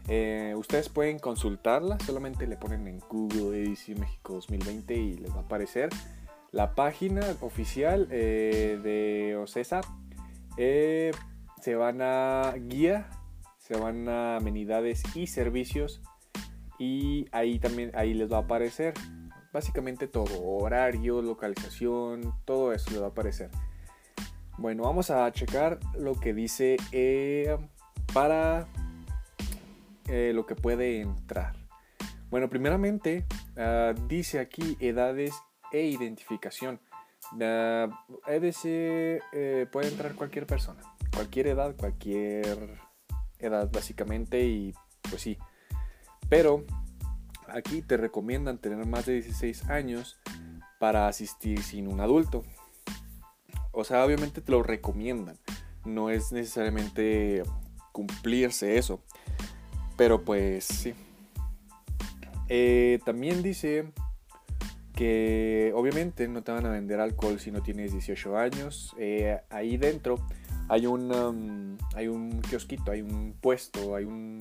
Eh, 0.10 0.54
ustedes 0.58 0.90
pueden 0.90 1.20
consultarla, 1.20 1.98
solamente 2.00 2.48
le 2.48 2.58
ponen 2.58 2.88
en 2.88 3.00
Google 3.00 3.64
EDC 3.64 3.98
México 3.98 4.34
2020 4.34 4.94
y 4.94 5.14
les 5.18 5.32
va 5.32 5.38
a 5.38 5.42
aparecer 5.42 5.90
la 6.52 6.76
página 6.76 7.22
oficial 7.42 8.08
de 8.10 9.38
OCESA. 9.42 9.82
Se 10.58 11.76
van 11.76 12.02
a 12.02 12.54
guía, 12.58 13.10
se 13.60 13.78
van 13.78 14.10
a 14.10 14.38
amenidades 14.38 15.04
y 15.16 15.28
servicios 15.28 16.02
y 16.80 17.28
ahí 17.32 17.60
también 17.60 17.92
ahí 17.96 18.14
les 18.14 18.32
va 18.32 18.38
a 18.38 18.42
aparecer 18.42 18.94
básicamente 19.52 20.08
todo, 20.08 20.44
horario, 20.44 21.22
localización, 21.22 22.34
todo 22.46 22.74
eso 22.74 22.92
les 22.92 23.02
va 23.02 23.06
a 23.06 23.10
aparecer. 23.10 23.50
Bueno, 24.58 24.84
vamos 24.84 25.10
a 25.12 25.32
checar 25.32 25.80
lo 25.98 26.14
que 26.16 26.34
dice 26.34 26.78
eh, 26.92 27.58
para 28.14 28.68
eh, 30.08 30.32
lo 30.34 30.46
que 30.46 30.56
puede 30.56 31.02
entrar. 31.02 31.56
Bueno, 32.30 32.50
primeramente 32.50 33.26
ah, 33.56 33.94
dice 34.08 34.40
aquí 34.40 34.78
edades 34.80 35.34
e 35.72 35.84
identificación. 35.84 36.80
EDC 37.36 38.66
eh, 38.66 39.68
puede 39.72 39.90
entrar 39.90 40.16
cualquier 40.16 40.48
persona, 40.48 40.82
cualquier 41.14 41.48
edad, 41.48 41.76
cualquier 41.76 42.80
edad 43.40 43.70
básicamente 43.72 44.46
y 44.46 44.74
pues 45.10 45.22
sí. 45.22 45.38
Pero 46.30 46.66
aquí 47.48 47.82
te 47.82 47.98
recomiendan 47.98 48.58
tener 48.58 48.86
más 48.86 49.06
de 49.06 49.14
16 49.14 49.70
años 49.70 50.18
para 50.80 51.08
asistir 51.08 51.62
sin 51.64 51.88
un 51.88 52.02
adulto. 52.02 52.44
O 53.72 53.84
sea, 53.84 54.04
obviamente 54.06 54.42
te 54.42 54.52
lo 54.52 54.64
recomiendan. 54.64 55.38
No 55.86 56.10
es 56.10 56.32
necesariamente 56.32 57.44
cumplirse 57.92 58.78
eso. 58.78 59.02
Pero 59.96 60.24
pues 60.24 60.66
sí. 60.66 60.94
Eh, 62.50 63.00
también 63.06 63.44
dice 63.44 63.92
que 64.98 65.72
obviamente 65.76 66.28
no 66.28 66.42
te 66.42 66.52
van 66.52 66.66
a 66.66 66.72
vender 66.72 67.00
alcohol 67.00 67.40
si 67.40 67.52
no 67.52 67.62
tienes 67.62 67.92
18 67.92 68.36
años. 68.36 68.96
Eh, 68.98 69.40
ahí 69.52 69.78
dentro 69.78 70.18
hay 70.70 70.88
un, 70.88 71.14
um, 71.14 71.78
hay 71.96 72.08
un 72.08 72.42
kiosquito, 72.42 72.92
hay 72.92 73.04
un 73.04 73.36
puesto, 73.40 73.96
hay 73.96 74.06
un, 74.06 74.40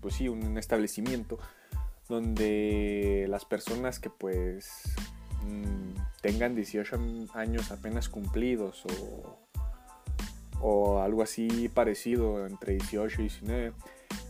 pues 0.00 0.14
sí, 0.14 0.26
un 0.26 0.56
establecimiento 0.56 1.38
donde 2.08 3.26
las 3.28 3.44
personas 3.44 4.00
que 4.00 4.08
pues 4.08 4.84
mm, 5.44 6.00
tengan 6.22 6.54
18 6.54 6.98
años 7.34 7.70
apenas 7.70 8.08
cumplidos 8.08 8.86
o, 8.86 9.38
o, 10.62 11.02
algo 11.02 11.22
así 11.22 11.68
parecido 11.68 12.46
entre 12.46 12.72
18 12.72 13.20
y 13.20 13.24
19 13.24 13.72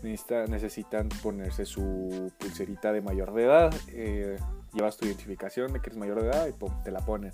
necesitan 0.02 1.09
ponerse 1.23 1.64
su 1.64 2.33
pulserita 2.38 2.92
de 2.92 3.02
mayor 3.02 3.33
de 3.33 3.45
edad 3.45 3.75
eh, 3.92 4.37
llevas 4.72 4.96
tu 4.96 5.06
identificación 5.06 5.72
de 5.72 5.80
que 5.80 5.90
eres 5.90 5.98
mayor 5.98 6.22
de 6.22 6.28
edad 6.28 6.48
y 6.48 6.82
te 6.84 6.90
la 6.90 7.00
ponen 7.00 7.32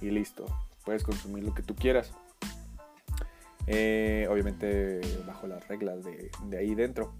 y 0.00 0.10
listo. 0.10 0.46
Puedes 0.84 1.02
consumir 1.02 1.44
lo 1.44 1.54
que 1.54 1.62
tú 1.62 1.74
quieras. 1.74 2.12
Eh, 3.66 4.28
obviamente 4.30 5.00
bajo 5.26 5.46
las 5.46 5.66
reglas 5.66 6.04
de, 6.04 6.30
de 6.44 6.58
ahí 6.58 6.74
dentro. 6.74 7.14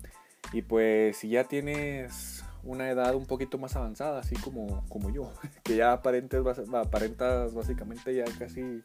Y 0.53 0.63
pues 0.63 1.17
si 1.17 1.29
ya 1.29 1.45
tienes 1.45 2.45
una 2.63 2.91
edad 2.91 3.15
un 3.15 3.27
poquito 3.27 3.59
más 3.59 3.77
avanzada, 3.77 4.21
así 4.21 4.37
como, 4.37 4.85
como 4.89 5.11
yo, 5.11 5.33
que 5.63 5.77
ya 5.77 5.93
aparentes, 5.93 6.43
aparentas 6.75 7.55
básicamente 7.55 8.15
ya 8.15 8.25
casi 8.39 8.83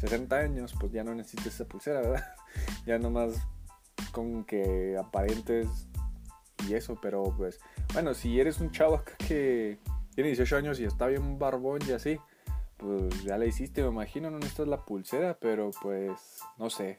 60 0.00 0.36
años, 0.36 0.74
pues 0.78 0.92
ya 0.92 1.02
no 1.02 1.14
necesitas 1.14 1.46
esa 1.46 1.64
pulsera, 1.64 2.00
¿verdad? 2.00 2.24
Ya 2.86 2.98
nomás 2.98 3.34
con 4.12 4.44
que 4.44 4.96
aparentes 4.98 5.68
y 6.66 6.74
eso, 6.74 6.98
pero 7.02 7.34
pues, 7.36 7.60
bueno, 7.92 8.14
si 8.14 8.40
eres 8.40 8.60
un 8.60 8.70
chavo 8.70 8.94
acá 8.94 9.12
que 9.28 9.78
tiene 10.16 10.30
18 10.30 10.56
años 10.56 10.80
y 10.80 10.84
está 10.84 11.06
bien 11.06 11.38
barbón 11.38 11.78
y 11.88 11.92
así, 11.92 12.18
pues 12.76 13.22
ya 13.22 13.38
la 13.38 13.46
hiciste, 13.46 13.82
me 13.82 13.88
imagino, 13.88 14.30
no 14.30 14.38
necesitas 14.38 14.66
la 14.66 14.84
pulsera, 14.84 15.38
pero 15.40 15.70
pues, 15.80 16.40
no 16.58 16.70
sé, 16.70 16.98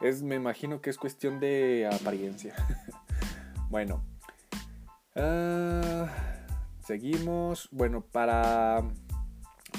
es, 0.00 0.22
me 0.22 0.36
imagino 0.36 0.80
que 0.80 0.90
es 0.90 0.98
cuestión 0.98 1.40
de 1.40 1.90
apariencia. 1.92 2.54
bueno, 3.70 4.04
Uh, 5.16 6.06
seguimos. 6.80 7.68
Bueno, 7.70 8.00
para, 8.00 8.82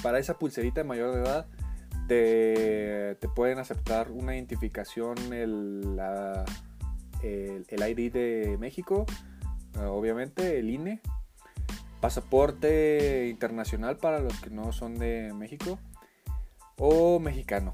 para 0.01 0.19
esa 0.19 0.39
pulserita 0.39 0.79
de 0.79 0.87
mayor 0.87 1.13
de 1.13 1.21
edad 1.21 1.47
te, 2.07 3.15
te 3.19 3.27
pueden 3.27 3.59
aceptar 3.59 4.11
una 4.11 4.35
identificación, 4.35 5.17
el, 5.33 5.99
el, 7.21 7.65
el, 7.67 7.89
ID 7.89 8.13
de 8.13 8.57
México, 8.59 9.05
obviamente, 9.77 10.59
el 10.59 10.69
INE, 10.69 11.01
pasaporte 12.05 13.29
internacional 13.31 13.97
para 13.97 14.19
los 14.19 14.39
que 14.39 14.51
no 14.51 14.71
son 14.71 14.99
de 14.99 15.33
México 15.33 15.79
o 16.77 17.19
mexicano. 17.19 17.73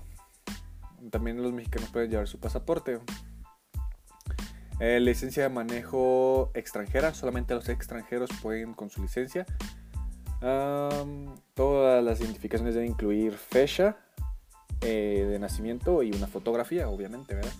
También 1.09 1.43
los 1.43 1.51
mexicanos 1.51 1.89
pueden 1.89 2.09
llevar 2.09 2.29
su 2.29 2.39
pasaporte. 2.39 3.01
Eh, 4.79 5.01
licencia 5.01 5.43
de 5.43 5.49
manejo 5.49 6.49
extranjera, 6.53 7.13
solamente 7.13 7.53
los 7.53 7.67
extranjeros 7.67 8.29
pueden 8.41 8.73
con 8.73 8.89
su 8.89 9.01
licencia. 9.01 9.45
todas 11.53 12.01
las 12.01 12.21
identificaciones 12.21 12.73
deben 12.73 12.91
incluir 12.91 13.33
fecha 13.33 13.97
eh, 14.79 15.27
de 15.29 15.39
nacimiento 15.39 16.03
y 16.03 16.11
una 16.13 16.27
fotografía, 16.27 16.87
obviamente, 16.87 17.35
¿verdad? 17.35 17.51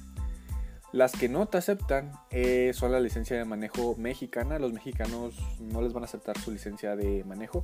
Las 0.92 1.14
que 1.14 1.30
no 1.30 1.48
te 1.48 1.58
aceptan 1.58 2.12
eh, 2.32 2.72
son 2.74 2.92
la 2.92 3.00
licencia 3.00 3.38
de 3.38 3.46
manejo 3.46 3.96
mexicana. 3.98 4.60
Los 4.60 4.74
mexicanos 4.74 5.36
no 5.60 5.82
les 5.82 5.94
van 5.94 6.04
a 6.04 6.06
aceptar 6.06 6.38
su 6.38 6.52
licencia 6.52 6.96
de 6.96 7.24
manejo. 7.24 7.64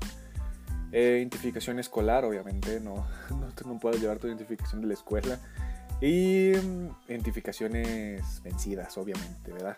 identificación 0.94 1.78
escolar, 1.80 2.24
obviamente, 2.24 2.80
no, 2.80 3.06
no, 3.30 3.48
no 3.66 3.80
puedes 3.80 4.02
llevar 4.02 4.20
tu 4.20 4.28
identificación 4.28 4.82
de 4.82 4.88
la 4.88 4.94
escuela. 4.94 5.40
Y 6.00 6.54
mm, 6.56 7.10
identificaciones 7.10 8.42
vencidas, 8.44 8.98
obviamente, 8.98 9.52
¿verdad? 9.52 9.78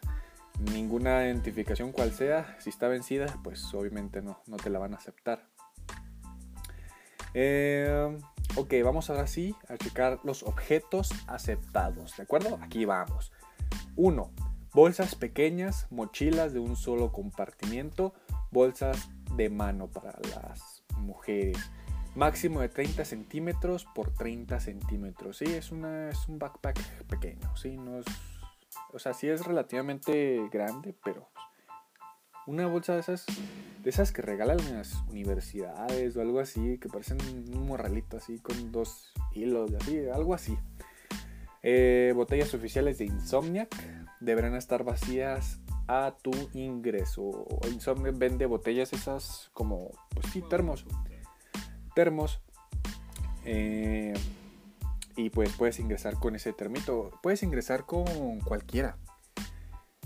Ninguna 0.74 1.26
identificación 1.26 1.92
cual 1.92 2.12
sea, 2.12 2.58
si 2.60 2.70
está 2.70 2.88
vencida, 2.88 3.40
pues 3.44 3.74
obviamente 3.74 4.22
no, 4.22 4.42
no 4.46 4.58
te 4.58 4.70
la 4.70 4.78
van 4.78 4.94
a 4.94 4.98
aceptar. 4.98 5.44
Eh, 7.34 8.18
ok, 8.56 8.74
vamos 8.84 9.10
ahora 9.10 9.28
sí 9.28 9.56
a 9.70 9.78
checar 9.78 10.20
los 10.24 10.44
objetos 10.44 11.12
aceptados, 11.28 12.18
¿de 12.18 12.24
acuerdo? 12.24 12.60
Aquí 12.62 12.86
vamos. 12.86 13.32
1. 13.96 14.32
Bolsas 14.74 15.16
pequeñas, 15.16 15.88
mochilas 15.90 16.54
de 16.54 16.60
un 16.60 16.76
solo 16.76 17.12
compartimiento, 17.12 18.14
bolsas 18.52 19.10
de 19.36 19.50
mano 19.50 19.88
para 19.88 20.20
las 20.36 20.84
mujeres 20.98 21.58
máximo 22.16 22.62
de 22.62 22.70
30 22.70 23.06
centímetros 23.06 23.86
por 23.96 24.12
30 24.14 24.60
centímetros. 24.60 25.38
Sí, 25.38 25.46
es, 25.46 25.72
una, 25.72 26.10
es 26.10 26.28
un 26.28 26.40
backpack 26.40 27.06
pequeño, 27.06 27.56
sí, 27.56 27.78
no 27.78 28.00
es, 28.00 28.06
o 28.92 29.00
sea, 29.00 29.14
sí 29.14 29.28
es 29.28 29.46
relativamente 29.46 30.48
grande, 30.52 30.96
pero 31.04 31.30
una 32.48 32.68
bolsa 32.68 32.96
de 32.96 33.02
esas, 33.02 33.26
de 33.84 33.90
esas 33.90 34.12
que 34.12 34.22
regalan 34.22 34.60
en 34.62 34.78
las 34.78 34.96
universidades 35.10 36.16
o 36.18 36.22
algo 36.22 36.40
así, 36.40 36.78
que 36.80 36.90
parecen 36.90 37.18
un 37.22 37.68
morralito 37.68 38.18
así 38.18 38.40
con 38.40 38.72
dos 38.72 39.14
hilos, 39.34 39.72
así, 39.80 40.08
algo 40.10 40.34
así. 40.34 40.58
Eh, 41.62 42.14
botellas 42.16 42.54
oficiales 42.54 42.98
de 42.98 43.06
Insomniac 43.06 43.70
deberán 44.20 44.56
estar 44.56 44.84
vacías 44.84 45.60
a 45.88 46.16
tu 46.22 46.32
ingreso. 46.54 47.48
Insomniac 47.72 48.18
vende 48.18 48.46
botellas 48.46 48.94
esas 48.94 49.50
como, 49.54 49.92
pues 50.14 50.28
sí, 50.32 50.42
termos 50.50 50.86
termos. 52.00 52.40
Eh, 53.44 54.14
y 55.18 55.30
pues 55.32 55.52
puedes 55.58 55.80
ingresar 55.80 56.16
con 56.16 56.34
ese 56.36 56.54
termito. 56.54 57.12
Puedes 57.22 57.44
ingresar 57.44 57.86
con 57.86 58.40
cualquiera. 58.40 58.98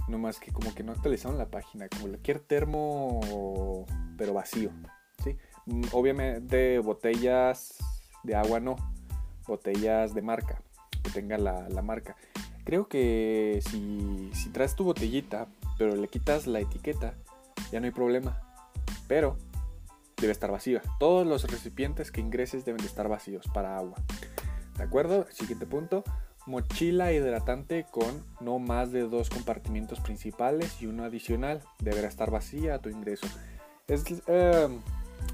No 0.07 0.17
más 0.17 0.39
que 0.39 0.51
como 0.51 0.73
que 0.73 0.83
no 0.83 0.91
actualizaron 0.91 1.37
la 1.37 1.51
página. 1.51 1.87
Como 1.87 2.07
cualquier 2.07 2.39
termo, 2.39 3.85
pero 4.17 4.33
vacío. 4.33 4.71
¿sí? 5.23 5.37
Mm, 5.67 5.83
obviamente 5.91 6.79
botellas 6.79 7.77
de 8.23 8.33
agua 8.33 8.59
no. 8.59 8.75
Botellas 9.45 10.15
de 10.15 10.21
marca. 10.23 10.63
Que 11.03 11.11
tenga 11.11 11.37
la, 11.37 11.69
la 11.69 11.81
marca. 11.81 12.15
Creo 12.63 12.87
que 12.87 13.61
si, 13.69 14.29
si 14.33 14.49
traes 14.49 14.75
tu 14.75 14.85
botellita, 14.85 15.47
pero 15.77 15.95
le 15.95 16.07
quitas 16.07 16.47
la 16.47 16.59
etiqueta, 16.59 17.13
ya 17.71 17.79
no 17.79 17.85
hay 17.85 17.91
problema. 17.91 18.41
Pero 19.07 19.37
debe 20.17 20.31
estar 20.31 20.51
vacía. 20.51 20.81
Todos 20.99 21.27
los 21.27 21.43
recipientes 21.49 22.11
que 22.11 22.21
ingreses 22.21 22.63
deben 22.63 22.81
de 22.81 22.87
estar 22.87 23.09
vacíos 23.09 23.47
para 23.53 23.77
agua. 23.77 23.95
¿De 24.77 24.83
acuerdo? 24.83 25.27
Siguiente 25.29 25.65
punto. 25.65 26.03
Mochila 26.45 27.13
hidratante 27.13 27.85
con 27.89 28.23
no 28.41 28.59
más 28.59 28.91
de 28.91 29.01
dos 29.01 29.29
compartimientos 29.29 29.99
principales 29.99 30.81
y 30.81 30.87
uno 30.87 31.03
adicional. 31.03 31.61
Deberá 31.79 32.07
estar 32.07 32.31
vacía 32.31 32.75
a 32.75 32.79
tu 32.79 32.89
ingreso. 32.89 33.27
Es 33.87 34.03
eh, 34.27 34.69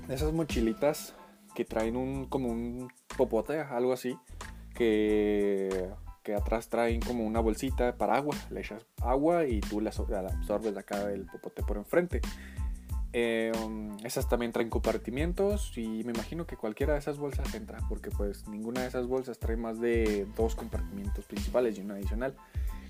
esas 0.07 0.33
mochilitas 0.33 1.13
que 1.55 1.65
traen 1.65 1.95
un 1.95 2.25
como 2.25 2.49
un 2.49 2.91
popote, 3.17 3.59
algo 3.59 3.93
así, 3.93 4.17
que, 4.79 6.33
atrás 6.35 6.69
traen 6.69 7.01
como 7.01 7.25
una 7.25 7.39
bolsita 7.39 7.97
para 7.97 8.15
agua. 8.15 8.35
Le 8.49 8.61
echas 8.61 8.85
agua 9.01 9.45
y 9.45 9.59
tú 9.61 9.81
la 9.81 9.89
absorbes 9.89 10.77
acá 10.77 11.07
del 11.07 11.25
popote 11.25 11.63
por 11.63 11.77
enfrente. 11.77 12.21
Em, 13.11 13.97
esas 14.05 14.29
también 14.29 14.51
traen 14.51 14.69
compartimientos 14.69 15.75
y 15.75 16.03
me 16.03 16.11
imagino 16.11 16.45
que 16.45 16.55
cualquiera 16.55 16.93
de 16.93 16.99
esas 16.99 17.17
bolsas 17.17 17.55
entra 17.55 17.79
porque 17.89 18.11
pues 18.11 18.47
ninguna 18.47 18.81
de 18.81 18.87
esas 18.87 19.07
bolsas 19.07 19.39
trae 19.39 19.57
más 19.57 19.79
de 19.79 20.27
dos 20.37 20.53
compartimientos 20.53 21.25
principales 21.25 21.77
y 21.77 21.81
una 21.81 21.95
adicional. 21.95 22.35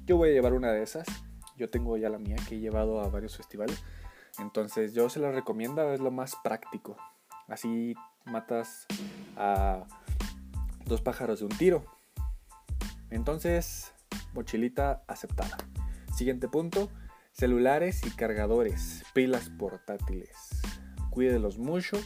Yo 0.06 0.18
voy 0.18 0.30
a 0.30 0.34
llevar 0.34 0.54
una 0.54 0.72
de 0.72 0.84
esas. 0.84 1.08
Yo 1.56 1.70
tengo 1.70 1.96
ya 1.96 2.10
la 2.10 2.20
mía 2.20 2.36
que 2.48 2.56
he 2.56 2.60
llevado 2.60 3.00
a 3.00 3.08
varios 3.08 3.38
festivales. 3.38 3.82
Entonces 4.38 4.94
yo 4.94 5.10
se 5.10 5.20
la 5.20 5.32
recomiendo, 5.32 5.94
es 5.94 6.02
lo 6.02 6.12
más 6.12 6.36
práctico. 6.44 6.98
Así 7.48 7.96
matas 8.26 8.86
a 9.38 9.86
dos 10.90 11.02
pájaros 11.02 11.40
de 11.40 11.46
un 11.46 11.58
tiro. 11.58 11.86
Entonces, 13.10 13.94
mochilita 14.34 15.04
aceptada. 15.08 15.58
Siguiente 16.16 16.50
punto, 16.50 16.90
celulares 17.32 18.06
y 18.06 18.10
cargadores, 18.12 19.04
pilas 19.14 19.50
portátiles. 19.50 20.62
Cuídelos 21.10 21.58
mucho 21.58 21.98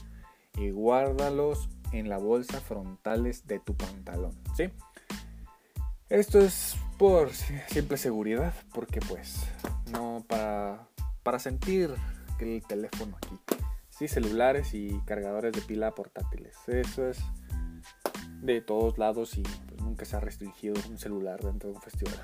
y 0.55 0.69
guárdalos 0.69 1.69
en 1.91 2.09
la 2.09 2.17
bolsa 2.17 2.59
frontales 2.59 3.47
de 3.47 3.59
tu 3.59 3.75
pantalón, 3.75 4.39
¿sí? 4.55 4.69
Esto 6.09 6.39
es 6.39 6.75
por 6.99 7.31
simple 7.31 7.97
seguridad, 7.97 8.53
porque 8.73 8.99
pues 8.99 9.47
no 9.91 10.23
para, 10.27 10.87
para 11.23 11.39
sentir 11.39 11.93
el 12.43 12.63
teléfono 12.67 13.17
aquí. 13.17 13.39
Sí, 13.89 14.07
celulares 14.07 14.73
y 14.73 14.99
cargadores 15.05 15.53
de 15.53 15.61
pila 15.61 15.91
portátiles. 15.95 16.57
Eso 16.67 17.07
es 17.07 17.19
de 18.43 18.61
todos 18.61 18.97
lados 18.97 19.37
y 19.37 19.41
pues, 19.41 19.81
nunca 19.81 20.05
se 20.05 20.15
ha 20.15 20.19
restringido 20.19 20.75
un 20.89 20.97
celular 20.97 21.41
dentro 21.41 21.69
de 21.69 21.75
un 21.75 21.81
festival. 21.81 22.15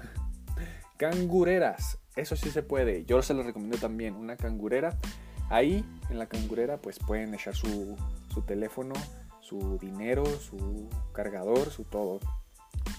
Cangureras, 0.97 1.97
eso 2.15 2.35
sí 2.35 2.49
se 2.49 2.61
puede. 2.61 3.05
Yo 3.05 3.21
se 3.21 3.33
lo 3.33 3.43
recomiendo 3.43 3.77
también, 3.77 4.15
una 4.15 4.35
cangurera. 4.35 4.97
Ahí 5.49 5.83
en 6.09 6.19
la 6.19 6.27
cangurera 6.27 6.77
pues 6.77 6.99
pueden 6.99 7.33
echar 7.33 7.55
su, 7.55 7.95
su 8.33 8.41
teléfono, 8.41 8.93
su 9.39 9.77
dinero, 9.79 10.25
su 10.25 10.89
cargador, 11.13 11.69
su 11.69 11.85
todo. 11.85 12.19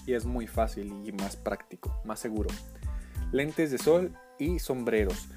Y 0.07 0.13
es 0.13 0.25
muy 0.25 0.47
fácil 0.47 0.91
y 1.05 1.11
más 1.11 1.35
práctico, 1.35 2.01
más 2.03 2.19
seguro. 2.19 2.49
Lentes 3.31 3.69
de 3.69 3.77
sol 3.77 4.13
y 4.39 4.57
sombreros. 4.57 5.29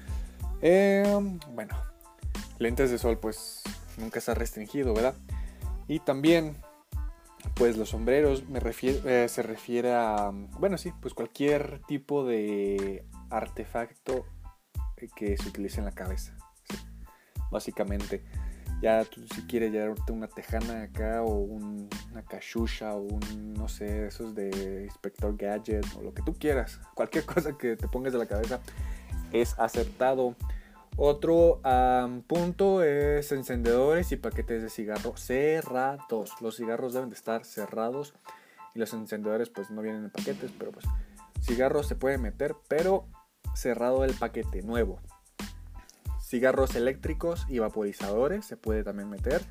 Em, 0.61 1.39
bueno, 1.53 1.75
lentes 2.57 2.89
de 2.89 2.97
sol 2.97 3.19
pues 3.19 3.61
nunca 3.97 4.17
está 4.17 4.33
restringido, 4.33 4.93
¿verdad? 4.93 5.13
Y 5.87 5.99
también 5.99 6.57
pues 7.53 7.77
los 7.77 7.89
sombreros 7.89 8.47
me 8.49 8.59
eh, 8.59 9.27
se 9.29 9.43
refiere 9.43 9.93
a, 9.93 10.31
bueno, 10.59 10.77
sí, 10.77 10.91
pues 11.01 11.13
cualquier 11.13 11.81
tipo 11.87 12.25
de 12.25 13.05
artefacto 13.29 14.25
que 15.15 15.37
se 15.37 15.49
utilice 15.49 15.79
en 15.79 15.85
la 15.85 15.91
cabeza. 15.91 16.35
Básicamente, 17.51 18.23
ya 18.81 19.03
si 19.03 19.41
quieres 19.47 19.71
llevarte 19.71 20.11
una 20.11 20.27
tejana 20.27 20.83
acá 20.83 21.21
o 21.23 21.35
una 21.35 22.23
cachucha 22.27 22.93
o 22.93 23.01
un, 23.01 23.53
no 23.53 23.67
sé, 23.67 24.07
esos 24.07 24.35
de 24.35 24.83
Inspector 24.85 25.35
Gadget 25.37 25.85
o 25.97 26.01
lo 26.01 26.13
que 26.13 26.21
tú 26.23 26.35
quieras, 26.37 26.79
cualquier 26.93 27.25
cosa 27.33 27.57
que 27.57 27.75
te 27.75 27.87
pongas 27.87 28.13
de 28.13 28.19
la 28.19 28.25
cabeza 28.25 28.59
es 29.31 29.57
aceptado. 29.59 30.35
Otro 30.97 31.61
punto 32.27 32.81
es 32.81 33.31
encendedores 33.31 34.11
y 34.11 34.15
paquetes 34.15 34.63
de 34.63 34.69
cigarro 34.69 35.17
cerrados. 35.17 36.31
Los 36.39 36.55
cigarros 36.55 36.93
deben 36.93 37.09
de 37.09 37.15
estar 37.15 37.43
cerrados 37.43 38.13
y 38.73 38.79
los 38.79 38.93
encendedores 38.93 39.49
pues 39.49 39.71
no 39.71 39.81
vienen 39.81 40.05
en 40.05 40.09
paquetes, 40.09 40.51
pero 40.57 40.71
pues 40.71 40.85
cigarros 41.41 41.87
se 41.87 41.95
puede 41.95 42.17
meter, 42.17 42.55
pero 42.69 43.07
cerrado 43.55 44.05
el 44.05 44.13
paquete 44.13 44.61
nuevo. 44.61 44.99
Cigarros 46.21 46.75
eléctricos 46.75 47.45
y 47.49 47.59
vaporizadores 47.59 48.45
se 48.45 48.55
puede 48.55 48.83
también 48.83 49.09
meter. 49.09 49.41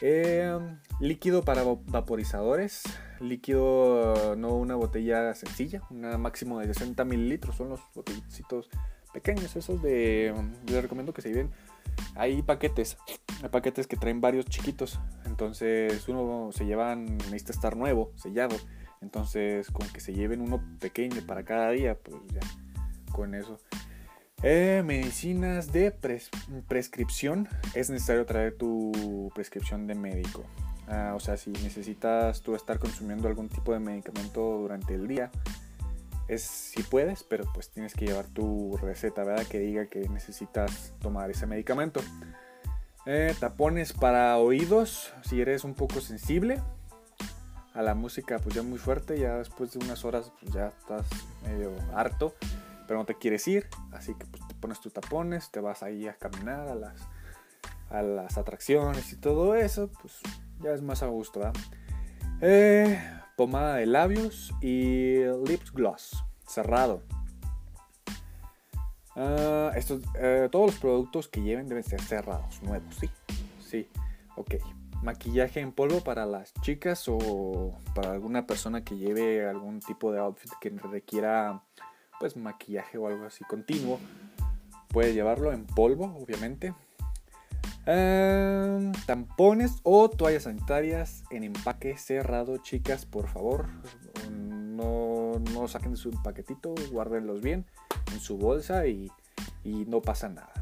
Em, 0.00 0.78
líquido 1.00 1.44
para 1.44 1.62
vaporizadores. 1.62 2.82
Líquido, 3.20 4.36
no 4.36 4.54
una 4.54 4.76
botella 4.76 5.34
sencilla, 5.34 5.82
una 5.90 6.18
máximo 6.18 6.58
de 6.60 6.66
60 6.66 7.04
mililitros. 7.04 7.56
Son 7.56 7.68
los 7.68 7.80
botellicitos 7.94 8.68
pequeños, 9.18 9.56
esos 9.56 9.82
de... 9.82 10.32
Les 10.66 10.82
recomiendo 10.82 11.12
que 11.12 11.22
se 11.22 11.30
lleven. 11.30 11.50
Hay 12.14 12.42
paquetes, 12.42 12.96
hay 13.42 13.48
paquetes 13.48 13.88
que 13.88 13.96
traen 13.96 14.20
varios 14.20 14.46
chiquitos. 14.46 15.00
Entonces 15.26 16.08
uno 16.08 16.50
se 16.52 16.66
llevan, 16.66 17.18
necesita 17.18 17.52
estar 17.52 17.76
nuevo, 17.76 18.12
sellado. 18.14 18.56
Entonces 19.00 19.70
con 19.70 19.88
que 19.88 20.00
se 20.00 20.12
lleven 20.12 20.40
uno 20.40 20.62
pequeño 20.78 21.20
para 21.26 21.44
cada 21.44 21.70
día, 21.70 21.96
pues 21.96 22.16
ya, 22.32 22.40
con 23.12 23.34
eso. 23.34 23.58
Eh, 24.42 24.82
medicinas 24.86 25.72
de 25.72 25.90
prescripción. 26.68 27.48
Es 27.74 27.90
necesario 27.90 28.24
traer 28.24 28.56
tu 28.56 29.32
prescripción 29.34 29.88
de 29.88 29.96
médico. 29.96 30.44
Ah, 30.86 31.12
o 31.16 31.20
sea, 31.20 31.36
si 31.36 31.50
necesitas 31.50 32.40
tú 32.42 32.54
estar 32.54 32.78
consumiendo 32.78 33.26
algún 33.26 33.48
tipo 33.48 33.72
de 33.72 33.80
medicamento 33.80 34.40
durante 34.40 34.94
el 34.94 35.08
día, 35.08 35.30
es 36.28 36.42
si 36.42 36.82
puedes, 36.82 37.24
pero 37.24 37.50
pues 37.52 37.70
tienes 37.70 37.94
que 37.94 38.06
llevar 38.06 38.26
tu 38.26 38.76
receta, 38.76 39.24
¿verdad? 39.24 39.46
Que 39.46 39.58
diga 39.58 39.86
que 39.86 40.08
necesitas 40.08 40.92
tomar 41.00 41.30
ese 41.30 41.46
medicamento. 41.46 42.00
Eh, 43.06 43.34
tapones 43.40 43.94
para 43.94 44.36
oídos, 44.36 45.14
si 45.22 45.40
eres 45.40 45.64
un 45.64 45.74
poco 45.74 46.00
sensible 46.02 46.60
a 47.72 47.80
la 47.80 47.94
música, 47.94 48.38
pues 48.38 48.54
ya 48.54 48.62
muy 48.62 48.78
fuerte, 48.78 49.18
ya 49.18 49.38
después 49.38 49.72
de 49.72 49.78
unas 49.78 50.04
horas 50.04 50.30
pues 50.40 50.52
ya 50.52 50.66
estás 50.78 51.06
medio 51.44 51.72
harto, 51.94 52.34
pero 52.86 52.98
no 52.98 53.06
te 53.06 53.14
quieres 53.14 53.48
ir, 53.48 53.66
así 53.92 54.14
que 54.14 54.26
pues, 54.26 54.46
te 54.46 54.54
pones 54.54 54.80
tus 54.80 54.92
tapones, 54.92 55.50
te 55.50 55.60
vas 55.60 55.82
ahí 55.82 56.06
a 56.06 56.14
caminar 56.14 56.68
a 56.68 56.74
las, 56.74 57.00
a 57.88 58.02
las 58.02 58.36
atracciones 58.36 59.10
y 59.12 59.16
todo 59.16 59.54
eso, 59.54 59.90
pues 60.02 60.18
ya 60.60 60.72
es 60.72 60.82
más 60.82 61.02
a 61.02 61.06
gusto, 61.06 61.40
¿verdad? 61.40 61.54
Eh, 62.42 63.00
pomada 63.38 63.76
de 63.76 63.86
labios 63.86 64.52
y 64.60 65.20
lips 65.46 65.72
gloss 65.72 66.24
cerrado. 66.44 67.04
Ah, 69.14 69.70
estos, 69.76 70.02
eh, 70.18 70.48
todos 70.50 70.66
los 70.66 70.80
productos 70.80 71.28
que 71.28 71.40
lleven 71.42 71.68
deben 71.68 71.84
ser 71.84 72.02
cerrados, 72.02 72.60
nuevos, 72.64 72.92
sí. 72.96 73.08
Sí, 73.60 73.88
ok. 74.34 74.56
Maquillaje 75.04 75.60
en 75.60 75.70
polvo 75.70 76.00
para 76.00 76.26
las 76.26 76.52
chicas 76.62 77.04
o 77.06 77.78
para 77.94 78.10
alguna 78.10 78.44
persona 78.44 78.82
que 78.82 78.96
lleve 78.96 79.48
algún 79.48 79.78
tipo 79.78 80.10
de 80.10 80.18
outfit 80.18 80.50
que 80.60 80.70
requiera 80.70 81.62
pues 82.18 82.36
maquillaje 82.36 82.98
o 82.98 83.06
algo 83.06 83.24
así 83.24 83.44
continuo. 83.44 84.00
Puedes 84.88 85.14
llevarlo 85.14 85.52
en 85.52 85.64
polvo, 85.64 86.06
obviamente. 86.20 86.74
Em, 87.90 88.92
tampones 89.06 89.80
o 89.82 90.10
toallas 90.10 90.42
sanitarias 90.42 91.24
en 91.30 91.42
empaque 91.42 91.96
cerrado, 91.96 92.58
chicas, 92.58 93.06
por 93.06 93.28
favor. 93.28 93.66
No, 94.30 95.40
no 95.54 95.68
saquen 95.68 95.96
su 95.96 96.10
paquetito, 96.22 96.74
guárdenlos 96.92 97.40
bien 97.40 97.64
en 98.12 98.20
su 98.20 98.36
bolsa 98.36 98.86
y, 98.86 99.10
no 99.64 100.02
pasa 100.02 100.28
nada. 100.28 100.52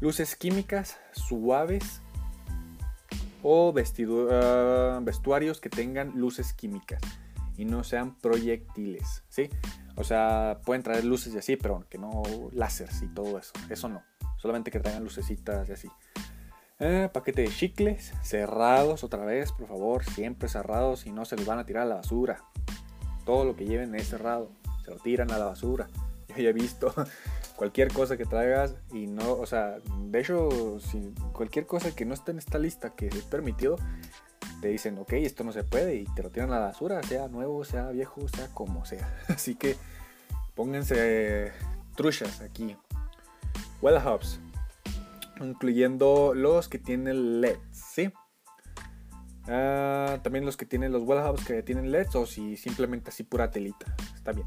Luces 0.00 0.34
químicas 0.34 0.98
suaves 1.12 2.00
o 3.42 3.74
ah, 4.32 5.00
vestuarios 5.02 5.60
que 5.60 5.68
tengan 5.68 6.18
luces 6.18 6.54
químicas 6.54 7.02
y 7.58 7.66
no 7.66 7.84
sean 7.84 8.14
proyectiles, 8.16 9.24
¿sí? 9.28 9.50
O 9.96 10.04
sea, 10.04 10.60
pueden 10.64 10.82
traer 10.82 11.04
luces 11.04 11.34
y 11.34 11.38
así, 11.38 11.56
pero 11.56 11.84
que 11.90 11.98
no 11.98 12.22
láseres 12.52 13.02
y 13.02 13.08
todo 13.08 13.38
eso. 13.38 13.52
Eso 13.68 13.90
no. 13.90 14.02
Solamente 14.38 14.70
que 14.70 14.80
traigan 14.80 15.04
lucecitas 15.04 15.68
y 15.68 15.72
así. 15.72 15.88
Eh, 16.82 17.10
paquete 17.12 17.42
de 17.42 17.48
chicles 17.48 18.14
cerrados 18.22 19.04
otra 19.04 19.22
vez, 19.26 19.52
por 19.52 19.68
favor, 19.68 20.02
siempre 20.02 20.48
cerrados 20.48 21.04
y 21.04 21.12
no 21.12 21.26
se 21.26 21.36
los 21.36 21.44
van 21.44 21.58
a 21.58 21.66
tirar 21.66 21.82
a 21.82 21.86
la 21.86 21.94
basura. 21.96 22.42
Todo 23.26 23.44
lo 23.44 23.54
que 23.54 23.66
lleven 23.66 23.94
es 23.94 24.08
cerrado, 24.08 24.50
se 24.82 24.90
lo 24.90 24.96
tiran 24.96 25.30
a 25.30 25.38
la 25.38 25.44
basura. 25.44 25.88
Yo 26.28 26.36
ya 26.38 26.48
he 26.48 26.54
visto 26.54 26.94
cualquier 27.56 27.92
cosa 27.92 28.16
que 28.16 28.24
traigas 28.24 28.76
y 28.92 29.06
no, 29.06 29.32
o 29.32 29.44
sea, 29.44 29.76
de 29.78 30.20
hecho, 30.20 30.80
si 30.80 31.12
cualquier 31.34 31.66
cosa 31.66 31.94
que 31.94 32.06
no 32.06 32.14
esté 32.14 32.30
en 32.30 32.38
esta 32.38 32.58
lista 32.58 32.90
que 32.90 33.08
es 33.08 33.24
permitido, 33.24 33.76
te 34.62 34.68
dicen, 34.68 34.96
ok, 34.98 35.12
esto 35.14 35.44
no 35.44 35.52
se 35.52 35.64
puede 35.64 35.96
y 35.96 36.04
te 36.14 36.22
lo 36.22 36.30
tiran 36.30 36.50
a 36.50 36.60
la 36.60 36.66
basura, 36.66 37.02
sea 37.02 37.28
nuevo, 37.28 37.62
sea 37.62 37.90
viejo, 37.90 38.26
sea 38.28 38.48
como 38.54 38.86
sea. 38.86 39.22
Así 39.28 39.54
que 39.54 39.76
pónganse 40.54 41.52
truchas 41.94 42.40
aquí. 42.40 42.74
Well 43.82 43.98
Hubs 43.98 44.40
incluyendo 45.40 46.32
los 46.34 46.68
que 46.68 46.78
tienen 46.78 47.40
LEDs, 47.40 47.60
¿sí? 47.72 48.12
Ah, 49.48 50.20
también 50.22 50.44
los 50.44 50.56
que 50.56 50.66
tienen 50.66 50.92
los 50.92 51.02
wall 51.02 51.28
hubs 51.28 51.44
que 51.44 51.62
tienen 51.62 51.90
LEDs 51.90 52.14
o 52.14 52.26
si 52.26 52.56
simplemente 52.56 53.10
así 53.10 53.22
pura 53.22 53.50
telita, 53.50 53.94
está 54.14 54.32
bien. 54.32 54.46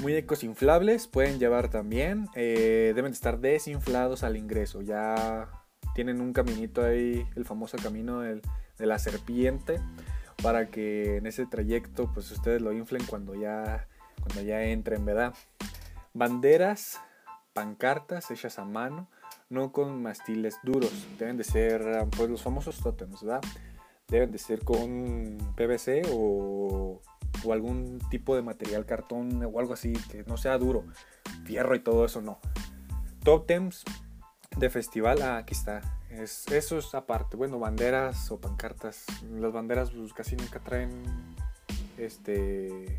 Muñecos 0.00 0.44
inflables 0.44 1.06
pueden 1.06 1.38
llevar 1.38 1.70
también, 1.70 2.28
eh, 2.34 2.92
deben 2.94 3.12
estar 3.12 3.40
desinflados 3.40 4.22
al 4.22 4.36
ingreso, 4.36 4.82
ya 4.82 5.48
tienen 5.94 6.20
un 6.20 6.32
caminito 6.34 6.84
ahí, 6.84 7.26
el 7.34 7.46
famoso 7.46 7.78
camino 7.78 8.20
de 8.20 8.40
la 8.78 8.98
serpiente, 8.98 9.80
para 10.42 10.68
que 10.70 11.16
en 11.16 11.26
ese 11.26 11.46
trayecto 11.46 12.10
pues 12.12 12.30
ustedes 12.30 12.60
lo 12.60 12.72
inflen 12.72 13.04
cuando 13.06 13.34
ya, 13.34 13.88
cuando 14.22 14.42
ya 14.42 14.62
entren, 14.64 15.04
¿verdad? 15.06 15.34
Banderas, 16.12 17.00
pancartas 17.54 18.30
hechas 18.30 18.58
a 18.58 18.66
mano, 18.66 19.08
no 19.48 19.72
con 19.72 20.02
mastiles 20.02 20.58
duros, 20.62 20.92
deben 21.18 21.36
de 21.36 21.44
ser 21.44 21.82
pues 22.16 22.28
los 22.28 22.42
famosos 22.42 22.80
totems, 22.80 23.22
¿verdad? 23.22 23.42
Deben 24.08 24.30
de 24.32 24.38
ser 24.38 24.64
con 24.64 25.38
PVC 25.56 26.06
o, 26.12 27.00
o 27.44 27.52
algún 27.52 28.00
tipo 28.10 28.36
de 28.36 28.42
material 28.42 28.86
cartón 28.86 29.42
o 29.44 29.58
algo 29.58 29.72
así 29.72 29.92
que 30.10 30.24
no 30.24 30.36
sea 30.36 30.58
duro, 30.58 30.84
fierro 31.44 31.74
y 31.74 31.80
todo 31.80 32.04
eso 32.04 32.22
no. 32.22 32.38
Totems 33.22 33.84
de 34.56 34.70
festival, 34.70 35.22
ah, 35.22 35.38
aquí 35.38 35.54
está. 35.54 35.80
Es, 36.10 36.46
eso 36.48 36.78
es 36.78 36.94
aparte. 36.94 37.36
Bueno, 37.36 37.58
banderas 37.58 38.30
o 38.30 38.40
pancartas. 38.40 39.04
Las 39.32 39.52
banderas 39.52 39.90
pues, 39.90 40.12
casi 40.12 40.36
nunca 40.36 40.60
traen 40.60 41.02
este 41.98 42.96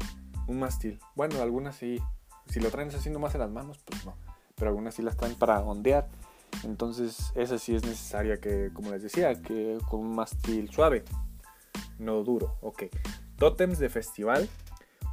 un 0.47 0.59
mástil. 0.59 0.99
Bueno, 1.15 1.41
algunas 1.41 1.75
sí. 1.75 1.99
Si 2.47 2.59
lo 2.59 2.69
traen 2.69 2.89
así 2.89 3.09
nomás 3.09 3.33
en 3.35 3.41
las 3.41 3.49
manos, 3.49 3.79
pues 3.79 4.05
no. 4.05 4.15
Pero 4.55 4.69
algunas 4.69 4.95
sí 4.95 5.01
las 5.01 5.17
traen 5.17 5.35
para 5.35 5.59
ondear. 5.59 6.07
Entonces, 6.63 7.31
esa 7.35 7.57
sí 7.57 7.75
es 7.75 7.83
necesaria 7.83 8.37
que, 8.37 8.71
como 8.73 8.91
les 8.91 9.03
decía, 9.03 9.41
que 9.41 9.77
con 9.89 10.01
un 10.01 10.15
mástil 10.15 10.69
suave, 10.69 11.03
no 11.99 12.23
duro. 12.23 12.57
Ok. 12.61 12.83
Tótems 13.37 13.79
de 13.79 13.89
festival 13.89 14.49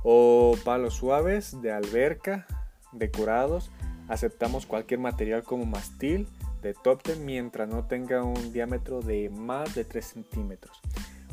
o 0.03 0.57
palos 0.65 0.95
suaves 0.95 1.61
de 1.63 1.73
alberca 1.73 2.47
decorados 2.93 3.71
Aceptamos 4.09 4.67
cualquier 4.67 5.01
material 5.01 5.43
como 5.45 5.65
mastil 5.65 6.29
de 6.63 6.75
Topten 6.75 7.25
mientras 7.25 7.69
no 7.69 7.87
tenga 7.87 8.23
un 8.23 8.53
diámetro 8.53 9.01
de 9.01 9.31
más 9.31 9.75
de 9.75 9.85
3 9.85 10.05
centímetros. 10.05 10.81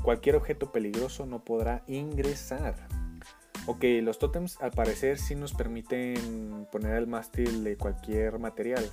Cualquier 0.01 0.35
objeto 0.35 0.71
peligroso 0.71 1.25
no 1.25 1.43
podrá 1.43 1.83
ingresar. 1.87 2.75
Ok, 3.67 3.83
los 4.01 4.19
totems 4.19 4.59
al 4.61 4.71
parecer 4.71 5.19
sí 5.19 5.35
nos 5.35 5.53
permiten 5.53 6.67
poner 6.71 6.95
el 6.95 7.07
mástil 7.07 7.63
de 7.63 7.77
cualquier 7.77 8.39
material, 8.39 8.89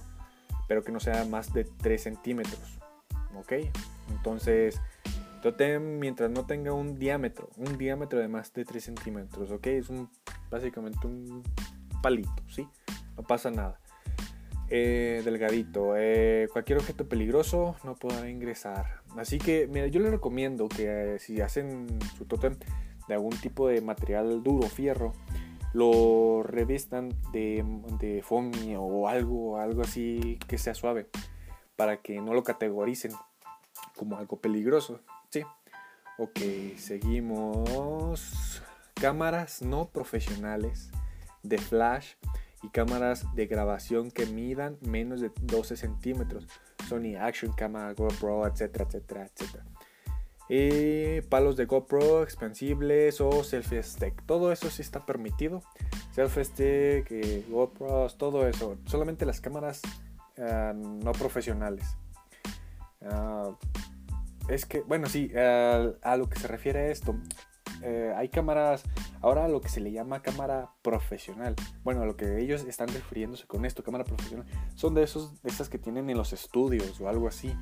pero 0.69 0.85
que 0.85 0.93
no 0.93 1.01
sea 1.01 1.25
más 1.25 1.53
de 1.53 1.65
3 1.65 2.01
centímetros. 2.01 2.79
Ok, 3.35 3.55
entonces 4.11 4.81
totem 5.43 5.99
mientras 5.99 6.31
no 6.31 6.47
tenga 6.47 6.73
un 6.73 6.99
diámetro, 6.99 7.49
un 7.57 7.77
diámetro 7.79 8.21
de 8.21 8.29
más 8.29 8.53
de 8.53 8.65
3 8.65 8.85
centímetros. 8.85 9.51
Ok, 9.51 9.67
es 9.67 9.89
un 9.89 10.09
básicamente 10.51 11.07
un 11.07 11.43
palito, 12.01 12.43
¿sí? 12.49 12.69
no 13.19 13.25
pasa 13.25 13.51
nada. 13.51 13.79
Eh, 14.71 15.23
delgadito, 15.25 15.95
eh, 15.97 16.47
cualquier 16.53 16.79
objeto 16.79 17.09
peligroso 17.09 17.77
no 17.85 17.97
podrá 17.97 18.29
ingresar. 18.29 19.01
Así 19.17 19.39
que, 19.39 19.67
mira, 19.67 19.87
yo 19.87 20.01
les 20.01 20.11
recomiendo 20.11 20.69
que 20.69 21.15
eh, 21.15 21.19
si 21.19 21.41
hacen 21.41 21.87
su 22.17 22.27
totem 22.27 22.55
de 23.09 23.15
algún 23.15 23.35
tipo 23.39 23.69
de 23.69 23.81
material 23.81 24.43
duro, 24.43 24.69
fierro, 24.69 25.15
lo 25.73 26.43
revistan 26.43 27.11
de, 27.33 27.65
de 27.99 28.23
foamy 28.23 28.77
o 28.77 29.09
algo, 29.09 29.59
algo 29.59 29.83
así 29.83 30.39
que 30.49 30.59
sea 30.59 30.75
suave, 30.75 31.09
para 31.77 31.99
que 31.99 32.21
no 32.21 32.35
lo 32.35 32.43
categoricen 32.43 33.13
como 33.97 34.17
algo 34.17 34.41
peligroso. 34.41 35.01
Sí. 35.31 35.43
Ok, 36.19 36.41
seguimos. 36.77 38.63
Cámaras 38.95 39.63
no 39.63 39.89
profesionales 39.91 40.91
de 41.43 41.59
flash 41.59 42.15
y 42.63 42.69
cámaras 42.71 43.33
de 43.35 43.47
grabación 43.47 44.11
que 44.11 44.27
midan 44.27 44.79
menos 44.81 45.21
de 45.21 45.31
12 45.43 45.77
centímetros. 45.77 46.47
Sony 46.89 47.17
Action 47.21 47.53
Camera, 47.53 47.93
GoPro, 47.93 48.47
etcétera, 48.47 48.87
etcétera, 48.87 49.27
etcétera. 49.27 49.65
Y 50.49 51.21
palos 51.23 51.57
de 51.57 51.67
GoPro 51.67 52.23
expansibles 52.23 53.21
o 53.21 53.45
selfie 53.45 53.83
stick. 53.83 54.23
Todo 54.25 54.51
eso 54.53 54.71
sí 54.71 54.83
está 54.83 55.05
permitido. 55.05 55.63
Selfie 56.13 56.45
stick, 56.45 57.11
eh, 57.11 57.45
GoPros, 57.49 58.17
todo 58.17 58.47
eso. 58.49 58.79
Solamente 58.87 59.27
las 59.27 59.41
cámaras 59.41 59.83
ah, 60.39 60.73
no 60.75 61.13
profesionales. 61.13 61.97
Ah, 63.03 63.51
es 64.49 64.65
que, 64.65 64.81
bueno, 64.81 65.07
sí, 65.09 65.31
a 65.37 66.17
lo 66.17 66.31
que 66.31 66.39
se 66.39 66.49
refiere 66.49 66.91
esto, 66.91 67.15
eh, 67.83 68.13
hay 68.17 68.29
cámaras, 68.29 68.83
ahora 69.21 69.49
lo 69.49 69.61
que 69.61 69.69
se 69.69 69.81
le 69.81 69.93
llama 69.93 70.23
cámara 70.23 70.71
profesional. 70.83 71.55
Bueno, 71.85 72.03
a 72.03 72.07
lo 72.07 72.17
que 72.17 72.41
ellos 72.41 72.65
están 72.65 72.89
refiriéndose 72.89 73.47
con 73.47 73.65
esto, 73.65 73.83
cámara 73.83 74.05
profesional, 74.05 74.47
son 74.75 74.95
de, 74.95 75.03
esos, 75.03 75.41
de 75.43 75.51
esas 75.51 75.69
que 75.69 75.79
tienen 75.79 76.11
en 76.11 76.17
los 76.17 76.33
estudios 76.33 77.01
o 77.01 77.09
algo 77.09 77.29
así. 77.29 77.55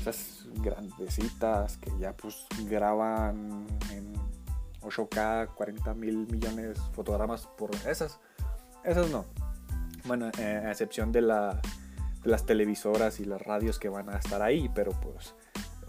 Esas 0.00 0.46
grandecitas 0.56 1.76
que 1.78 1.90
ya 1.98 2.16
pues 2.16 2.46
graban 2.66 3.66
en 3.92 4.14
8K, 4.82 5.54
40 5.54 5.94
mil 5.94 6.26
millones 6.30 6.74
de 6.74 6.94
fotogramas 6.94 7.46
por 7.58 7.74
esas. 7.86 8.20
Esas 8.84 9.10
no. 9.10 9.24
Bueno, 10.04 10.30
eh, 10.38 10.62
a 10.64 10.70
excepción 10.70 11.12
de, 11.12 11.22
la, 11.22 11.60
de 12.22 12.30
las 12.30 12.46
televisoras 12.46 13.20
y 13.20 13.24
las 13.24 13.42
radios 13.42 13.78
que 13.78 13.88
van 13.88 14.08
a 14.08 14.16
estar 14.16 14.40
ahí, 14.40 14.70
pero 14.74 14.92
pues 14.92 15.34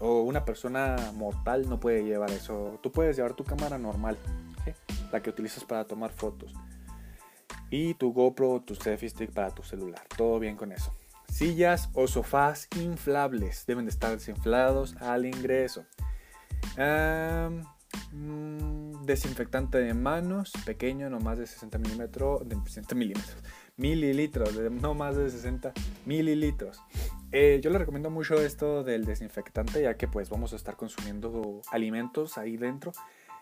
o 0.00 0.22
una 0.22 0.44
persona 0.44 0.96
mortal 1.14 1.68
no 1.68 1.78
puede 1.78 2.04
llevar 2.04 2.30
eso. 2.30 2.78
Tú 2.82 2.90
puedes 2.90 3.16
llevar 3.16 3.34
tu 3.34 3.44
cámara 3.44 3.78
normal, 3.78 4.16
la 5.12 5.22
que 5.22 5.30
utilizas 5.30 5.64
para 5.64 5.84
tomar 5.84 6.10
fotos. 6.10 6.54
Y 7.70 7.94
tu 7.94 8.12
GoPro, 8.12 8.62
tu 8.62 8.74
selfie 8.74 9.10
stick 9.10 9.30
para 9.32 9.50
tu 9.50 9.62
celular. 9.62 10.02
Todo 10.16 10.38
bien 10.38 10.56
con 10.56 10.72
eso. 10.72 10.92
Sillas 11.30 11.88
o 11.94 12.06
sofás 12.06 12.68
inflables 12.76 13.64
deben 13.66 13.84
de 13.86 13.90
estar 13.90 14.10
desinflados 14.10 14.96
al 14.96 15.24
ingreso. 15.26 15.86
Mm, 18.12 19.04
desinfectante 19.04 19.78
de 19.78 19.94
manos, 19.94 20.52
pequeño, 20.64 21.08
no 21.10 21.20
más 21.20 21.38
de 21.38 21.46
60 21.46 21.78
milímetros, 21.78 22.48
de 22.48 22.56
60 22.56 22.94
milímetros, 22.94 23.36
mililitros, 23.76 24.54
no 24.70 24.94
más 24.94 25.16
de 25.16 25.30
60 25.30 25.72
mililitros. 26.06 26.80
Eh, 27.32 27.60
yo 27.62 27.70
le 27.70 27.78
recomiendo 27.78 28.10
mucho 28.10 28.34
esto 28.34 28.82
del 28.82 29.04
desinfectante, 29.04 29.82
ya 29.82 29.96
que 29.96 30.08
pues 30.08 30.28
vamos 30.28 30.52
a 30.52 30.56
estar 30.56 30.76
consumiendo 30.76 31.62
alimentos 31.70 32.38
ahí 32.38 32.56
dentro. 32.56 32.92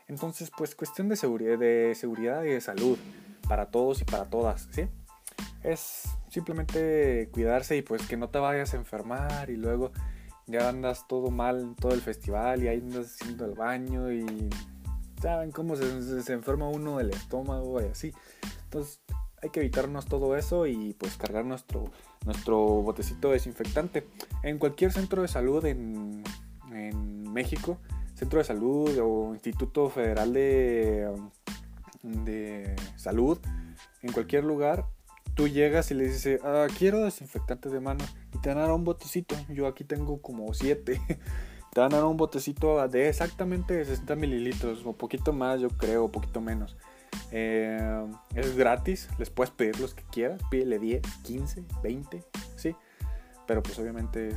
Entonces, 0.06 0.50
pues 0.56 0.74
cuestión 0.74 1.08
de 1.08 1.16
seguridad, 1.16 1.58
de 1.58 1.94
seguridad 1.94 2.42
y 2.44 2.48
de 2.48 2.60
salud 2.60 2.98
para 3.48 3.70
todos 3.70 4.00
y 4.00 4.04
para 4.04 4.24
todas, 4.24 4.68
¿sí? 4.70 4.88
Es 5.68 6.08
simplemente 6.30 7.28
cuidarse 7.32 7.76
y 7.76 7.82
pues 7.82 8.06
que 8.06 8.16
no 8.16 8.30
te 8.30 8.38
vayas 8.38 8.72
a 8.72 8.78
enfermar 8.78 9.50
y 9.50 9.56
luego 9.56 9.92
ya 10.46 10.68
andas 10.68 11.06
todo 11.06 11.30
mal 11.30 11.60
en 11.60 11.74
todo 11.74 11.92
el 11.92 12.00
festival 12.00 12.62
y 12.62 12.68
ahí 12.68 12.78
andas 12.78 13.18
haciendo 13.20 13.44
el 13.44 13.52
baño 13.54 14.10
y 14.10 14.48
saben 15.20 15.52
cómo 15.52 15.76
se, 15.76 16.22
se 16.22 16.32
enferma 16.32 16.68
uno 16.68 16.96
del 16.96 17.10
estómago 17.10 17.82
y 17.82 17.84
así. 17.84 18.12
Entonces, 18.64 19.00
hay 19.42 19.50
que 19.50 19.60
evitarnos 19.60 20.06
todo 20.06 20.36
eso 20.36 20.66
y 20.66 20.94
pues 20.94 21.16
cargar 21.16 21.44
nuestro, 21.44 21.84
nuestro 22.24 22.58
botecito 22.58 23.30
desinfectante. 23.30 24.06
En 24.42 24.58
cualquier 24.58 24.92
centro 24.92 25.22
de 25.22 25.28
salud 25.28 25.64
en, 25.66 26.22
México, 27.30 27.78
centro 28.14 28.38
de 28.38 28.44
salud 28.44 28.98
o 29.00 29.34
Instituto 29.34 29.90
Federal 29.90 30.32
de, 30.32 31.08
de 32.02 32.74
Salud, 32.96 33.38
en 34.02 34.12
cualquier 34.12 34.42
lugar, 34.44 34.86
tú 35.38 35.46
llegas 35.46 35.92
y 35.92 35.94
le 35.94 36.08
dices, 36.08 36.40
ah, 36.42 36.66
quiero 36.76 37.04
desinfectante 37.04 37.68
de 37.68 37.78
mano 37.78 38.04
y 38.34 38.38
te 38.38 38.48
van 38.48 38.58
a 38.58 38.62
dar 38.62 38.72
un 38.72 38.82
botecito. 38.82 39.36
Yo 39.48 39.68
aquí 39.68 39.84
tengo 39.84 40.20
como 40.20 40.52
7. 40.52 41.00
te 41.72 41.80
van 41.80 41.94
a 41.94 41.98
dar 41.98 42.06
un 42.06 42.16
botecito 42.16 42.86
de 42.88 43.08
exactamente 43.08 43.84
60 43.84 44.16
mililitros 44.16 44.84
o 44.84 44.94
poquito 44.94 45.32
más, 45.32 45.60
yo 45.60 45.68
creo, 45.68 46.06
o 46.06 46.08
poquito 46.10 46.40
menos. 46.40 46.76
Eh, 47.30 48.04
es 48.34 48.56
gratis, 48.56 49.08
les 49.20 49.30
puedes 49.30 49.52
pedir 49.52 49.78
los 49.78 49.94
que 49.94 50.02
quieras, 50.10 50.42
pídele 50.50 50.80
10, 50.80 51.02
15, 51.22 51.64
20, 51.84 52.24
sí, 52.56 52.74
pero 53.46 53.62
pues 53.62 53.78
obviamente 53.78 54.34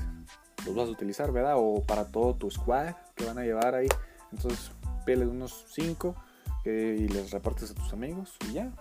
los 0.68 0.76
vas 0.76 0.88
a 0.88 0.92
utilizar, 0.92 1.32
¿verdad? 1.32 1.56
O 1.58 1.84
para 1.84 2.12
todo 2.12 2.36
tu 2.36 2.52
squad 2.52 2.94
que 3.16 3.26
van 3.26 3.40
a 3.40 3.44
llevar 3.44 3.74
ahí, 3.74 3.88
entonces 4.32 4.72
pídele 5.04 5.26
unos 5.26 5.66
5 5.70 6.16
eh, 6.66 6.96
y 7.00 7.08
les 7.08 7.32
repartes 7.32 7.72
a 7.72 7.74
tus 7.74 7.92
amigos 7.92 8.36
y 8.50 8.54
ya, 8.54 8.72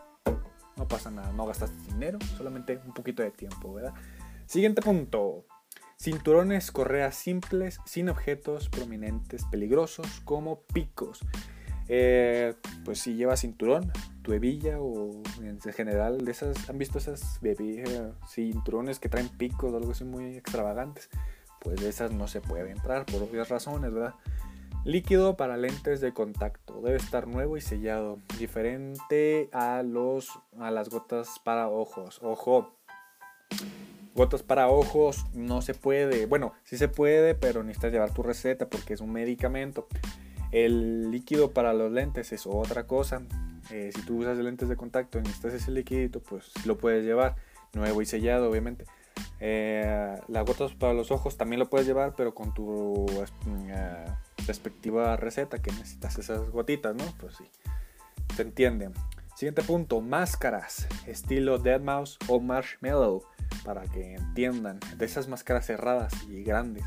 no 0.81 0.88
pasa 0.88 1.11
nada, 1.11 1.31
no 1.33 1.47
gastaste 1.47 1.77
dinero, 1.93 2.19
solamente 2.38 2.81
un 2.87 2.95
poquito 2.95 3.23
de 3.23 3.31
tiempo, 3.31 3.75
¿verdad? 3.75 3.93
Siguiente 4.47 4.81
punto. 4.81 5.45
Cinturones, 5.99 6.73
correas 6.73 7.14
simples, 7.14 7.81
sin 7.85 8.09
objetos 8.09 8.71
prominentes 8.71 9.45
peligrosos 9.45 10.23
como 10.25 10.62
picos. 10.73 11.21
Eh, 11.88 12.55
pues 12.83 12.99
si 12.99 13.14
llevas 13.14 13.40
cinturón, 13.40 13.93
tu 14.23 14.33
hebilla 14.33 14.81
o 14.81 15.23
en 15.43 15.61
general 15.61 16.25
de 16.25 16.31
esas, 16.31 16.71
¿han 16.71 16.79
visto 16.79 16.97
esas 16.97 17.38
bebidas, 17.43 18.14
cinturones 18.27 18.99
que 18.99 19.11
traen 19.11 19.29
picos 19.29 19.75
o 19.75 19.77
algo 19.77 19.90
así 19.90 20.05
muy 20.05 20.37
extravagantes? 20.37 21.11
Pues 21.61 21.79
de 21.79 21.90
esas 21.90 22.11
no 22.11 22.27
se 22.27 22.40
puede 22.40 22.71
entrar 22.71 23.05
por 23.05 23.23
obvias 23.23 23.51
razones, 23.51 23.93
¿verdad? 23.93 24.14
Líquido 24.85 25.37
para 25.37 25.59
lentes 25.59 26.01
de 26.01 26.14
contacto. 26.14 26.81
Debe 26.81 26.97
estar 26.97 27.27
nuevo 27.27 27.59
y 27.59 27.61
sellado. 27.61 28.19
Diferente 28.38 29.51
a, 29.53 29.83
los, 29.83 30.31
a 30.59 30.71
las 30.71 30.88
gotas 30.88 31.38
para 31.45 31.69
ojos. 31.69 32.19
Ojo. 32.23 32.73
Gotas 34.14 34.43
para 34.43 34.69
ojos 34.69 35.27
no 35.35 35.61
se 35.61 35.75
puede. 35.75 36.25
Bueno, 36.25 36.55
sí 36.64 36.79
se 36.79 36.88
puede, 36.88 37.35
pero 37.35 37.62
necesitas 37.62 37.93
llevar 37.93 38.14
tu 38.14 38.23
receta 38.23 38.71
porque 38.71 38.95
es 38.95 39.03
un 39.03 39.12
medicamento. 39.12 39.87
El 40.51 41.11
líquido 41.11 41.53
para 41.53 41.75
los 41.75 41.93
lentes 41.93 42.33
es 42.33 42.47
otra 42.47 42.87
cosa. 42.87 43.21
Eh, 43.71 43.90
si 43.95 44.01
tú 44.03 44.21
usas 44.21 44.38
lentes 44.38 44.71
de 44.71 44.77
contacto 44.77 45.19
y 45.19 45.23
necesitas 45.23 45.53
ese 45.53 45.71
líquido, 45.71 46.21
pues 46.21 46.53
lo 46.64 46.79
puedes 46.79 47.05
llevar. 47.05 47.37
Nuevo 47.75 48.01
y 48.01 48.07
sellado, 48.07 48.51
obviamente. 48.51 48.87
Eh, 49.40 50.19
las 50.29 50.47
gotas 50.47 50.75
para 50.75 50.95
los 50.95 51.11
ojos 51.11 51.37
también 51.37 51.61
lo 51.61 51.69
puedes 51.69 51.87
llevar, 51.87 52.14
pero 52.16 52.35
con 52.35 52.53
tu 52.53 53.07
eh, 53.69 54.07
respectiva 54.46 55.16
receta 55.16 55.61
que 55.61 55.72
necesitas 55.72 56.18
esas 56.18 56.50
gotitas, 56.50 56.94
¿no? 56.94 57.05
Pues 57.18 57.37
sí, 57.37 57.44
se 58.35 58.42
entiende. 58.42 58.90
Siguiente 59.37 59.62
punto, 59.62 60.00
máscaras, 60.00 60.87
estilo 61.07 61.59
Dead 61.59 61.81
Mouse 61.81 62.18
o 62.29 62.40
Marshmallow, 62.40 63.24
para 63.64 63.83
que 63.85 64.14
entiendan, 64.14 64.79
de 64.96 65.05
esas 65.07 65.29
máscaras 65.29 65.66
cerradas 65.66 66.12
y 66.29 66.42
grandes, 66.42 66.85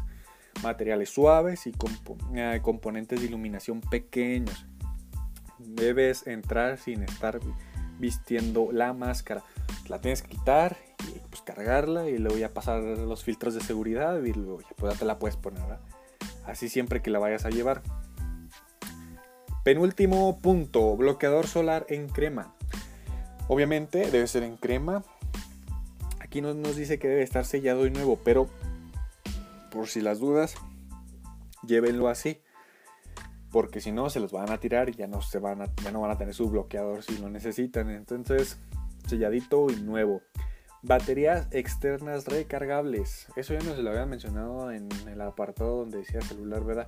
materiales 0.61 1.09
suaves 1.09 1.65
y 1.65 1.73
eh, 2.35 2.59
componentes 2.61 3.19
de 3.19 3.25
iluminación 3.25 3.81
pequeños. 3.81 4.67
Debes 5.57 6.27
entrar 6.27 6.77
sin 6.77 7.03
estar 7.03 7.39
vistiendo 7.99 8.69
la 8.71 8.93
máscara. 8.93 9.43
La 9.87 9.99
tienes 9.99 10.21
que 10.21 10.29
quitar 10.29 10.77
y 11.07 11.19
pues 11.29 11.41
cargarla 11.41 12.09
y 12.09 12.17
luego 12.17 12.37
ya 12.37 12.53
pasar 12.53 12.81
los 12.81 13.23
filtros 13.23 13.53
de 13.55 13.61
seguridad 13.61 14.21
y 14.21 14.33
luego 14.33 14.61
ya, 14.61 14.75
pues, 14.75 14.99
te 14.99 15.05
la 15.05 15.19
puedes 15.19 15.37
poner. 15.37 15.61
¿verdad? 15.61 15.79
Así 16.45 16.69
siempre 16.69 17.01
que 17.01 17.11
la 17.11 17.19
vayas 17.19 17.45
a 17.45 17.49
llevar. 17.49 17.81
Penúltimo 19.63 20.39
punto, 20.41 20.95
bloqueador 20.97 21.47
solar 21.47 21.85
en 21.89 22.09
crema. 22.09 22.53
Obviamente 23.47 24.11
debe 24.11 24.27
ser 24.27 24.43
en 24.43 24.57
crema. 24.57 25.03
Aquí 26.19 26.41
no 26.41 26.53
nos 26.53 26.75
dice 26.75 26.99
que 26.99 27.07
debe 27.07 27.23
estar 27.23 27.45
sellado 27.45 27.85
y 27.85 27.91
nuevo, 27.91 28.19
pero 28.23 28.49
por 29.71 29.87
si 29.87 30.01
las 30.01 30.19
dudas, 30.19 30.55
llévenlo 31.65 32.09
así. 32.09 32.41
Porque 33.51 33.81
si 33.81 33.91
no, 33.91 34.09
se 34.09 34.19
los 34.19 34.31
van 34.31 34.51
a 34.51 34.59
tirar 34.59 34.89
y 34.89 34.93
ya 34.93 35.07
no, 35.07 35.21
se 35.21 35.39
van 35.39 35.63
ya 35.83 35.91
no 35.91 36.01
van 36.01 36.11
a 36.11 36.17
tener 36.17 36.33
su 36.33 36.49
bloqueador 36.49 37.03
si 37.03 37.17
lo 37.19 37.29
necesitan. 37.29 37.89
Entonces, 37.89 38.59
selladito 39.07 39.67
y 39.69 39.75
nuevo. 39.75 40.21
Baterías 40.83 41.47
externas 41.51 42.25
recargables. 42.25 43.27
Eso 43.37 43.53
ya 43.53 43.61
nos 43.61 43.77
lo 43.77 43.89
habían 43.89 44.09
mencionado 44.09 44.69
en 44.69 44.89
el 45.07 45.21
apartado 45.21 45.77
donde 45.77 45.99
decía 45.99 46.19
celular, 46.21 46.65
¿verdad? 46.65 46.87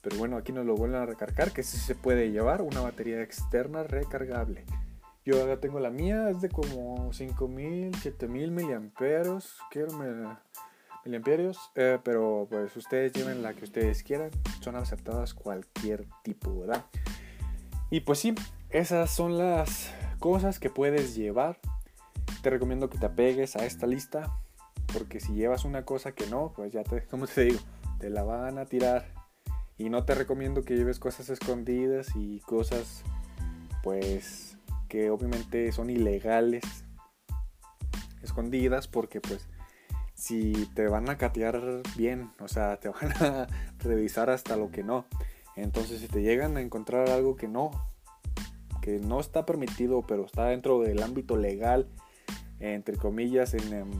Pero 0.00 0.16
bueno, 0.16 0.36
aquí 0.36 0.52
nos 0.52 0.64
lo 0.64 0.76
vuelven 0.76 1.00
a 1.00 1.06
recargar, 1.06 1.52
que 1.52 1.64
sí 1.64 1.76
se 1.76 1.96
puede 1.96 2.30
llevar 2.30 2.62
una 2.62 2.80
batería 2.80 3.20
externa 3.20 3.82
recargable. 3.82 4.64
Yo 5.24 5.42
acá 5.42 5.60
tengo 5.60 5.80
la 5.80 5.90
mía, 5.90 6.30
es 6.30 6.40
de 6.40 6.50
como 6.50 7.12
5000, 7.12 7.96
7000 7.96 8.50
miliamperios. 8.52 9.58
Quiero 9.70 9.88
miliamperios, 11.04 11.58
eh, 11.74 11.98
pero 12.02 12.46
pues 12.48 12.76
ustedes 12.76 13.12
lleven 13.12 13.42
la 13.42 13.54
que 13.54 13.64
ustedes 13.64 14.04
quieran. 14.04 14.30
Son 14.60 14.76
aceptadas 14.76 15.34
cualquier 15.34 16.06
tipo, 16.22 16.60
¿verdad? 16.60 16.84
Y 17.90 18.00
pues 18.00 18.20
sí, 18.20 18.36
esas 18.70 19.10
son 19.10 19.36
las 19.36 19.92
cosas 20.20 20.58
que 20.60 20.70
puedes 20.70 21.16
llevar 21.16 21.58
te 22.42 22.50
recomiendo 22.50 22.90
que 22.90 22.98
te 22.98 23.06
apegues 23.06 23.56
a 23.56 23.64
esta 23.64 23.86
lista, 23.86 24.36
porque 24.92 25.20
si 25.20 25.32
llevas 25.32 25.64
una 25.64 25.84
cosa 25.84 26.12
que 26.12 26.26
no, 26.26 26.52
pues 26.54 26.72
ya 26.72 26.82
te, 26.82 27.06
como 27.10 27.26
te 27.26 27.44
digo, 27.44 27.60
te 27.98 28.10
la 28.10 28.24
van 28.24 28.58
a 28.58 28.66
tirar. 28.66 29.06
Y 29.78 29.88
no 29.88 30.04
te 30.04 30.14
recomiendo 30.14 30.64
que 30.64 30.76
lleves 30.76 30.98
cosas 30.98 31.30
escondidas 31.30 32.08
y 32.14 32.40
cosas, 32.40 33.02
pues, 33.82 34.58
que 34.88 35.10
obviamente 35.10 35.72
son 35.72 35.88
ilegales, 35.88 36.62
escondidas, 38.22 38.86
porque 38.86 39.20
pues, 39.20 39.48
si 40.14 40.68
te 40.74 40.86
van 40.88 41.08
a 41.08 41.16
catear 41.16 41.80
bien, 41.96 42.30
o 42.38 42.48
sea, 42.48 42.78
te 42.78 42.88
van 42.90 43.12
a 43.20 43.46
revisar 43.78 44.30
hasta 44.30 44.56
lo 44.56 44.70
que 44.70 44.82
no. 44.84 45.06
Entonces, 45.56 46.00
si 46.00 46.08
te 46.08 46.22
llegan 46.22 46.56
a 46.56 46.60
encontrar 46.60 47.08
algo 47.08 47.36
que 47.36 47.48
no, 47.48 47.70
que 48.82 48.98
no 48.98 49.20
está 49.20 49.46
permitido, 49.46 50.02
pero 50.02 50.26
está 50.26 50.46
dentro 50.46 50.80
del 50.80 51.02
ámbito 51.02 51.36
legal 51.36 51.88
entre 52.62 52.96
comillas, 52.96 53.54
em, 53.54 53.90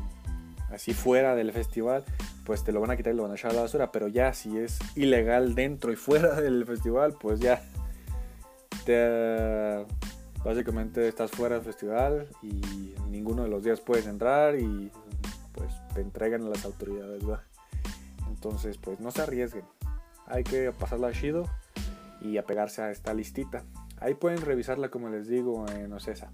así 0.71 0.95
fuera 0.95 1.35
del 1.35 1.53
festival, 1.53 2.05
pues 2.47 2.65
te 2.65 2.73
lo 2.73 2.81
van 2.81 2.93
a 2.93 2.97
quitar 2.97 3.13
y 3.13 3.17
lo 3.17 3.25
van 3.25 3.33
a 3.33 3.35
echar 3.35 3.51
a 3.51 3.55
la 3.55 3.63
basura. 3.63 3.93
Pero 3.93 4.09
ya 4.09 4.33
si 4.33 4.57
es 4.57 4.79
ilegal 4.97 5.55
dentro 5.55 5.93
y 5.93 5.97
fuera 5.97 6.35
del 6.41 6.65
festival, 6.65 7.17
pues 7.21 7.41
ya 7.41 7.63
te, 8.87 9.85
básicamente 10.45 11.09
estás 11.09 11.31
fuera 11.33 11.57
del 11.57 11.65
festival 11.65 12.29
y 12.43 12.95
ninguno 13.11 13.43
de 13.43 13.49
los 13.49 13.65
días 13.65 13.81
puedes 13.81 14.07
entrar 14.07 14.57
y 14.59 14.91
pues 15.53 15.73
te 15.95 16.01
entregan 16.01 16.43
a 16.47 16.49
las 16.49 16.65
autoridades, 16.65 17.23
Entonces, 18.29 18.79
pues 18.79 19.01
no 19.01 19.11
se 19.11 19.23
arriesguen. 19.23 19.65
Hay 20.27 20.45
que 20.45 20.73
pasarla 20.73 21.13
chido 21.13 21.45
y 22.21 22.39
apegarse 22.39 22.81
a 22.81 22.91
esta 22.91 23.13
listita. 23.13 23.65
Ahí 23.99 24.15
pueden 24.15 24.41
revisarla 24.41 24.89
como 24.89 25.11
les 25.11 25.29
digo 25.29 25.67
en 25.69 25.93
Ocesa 25.93 26.31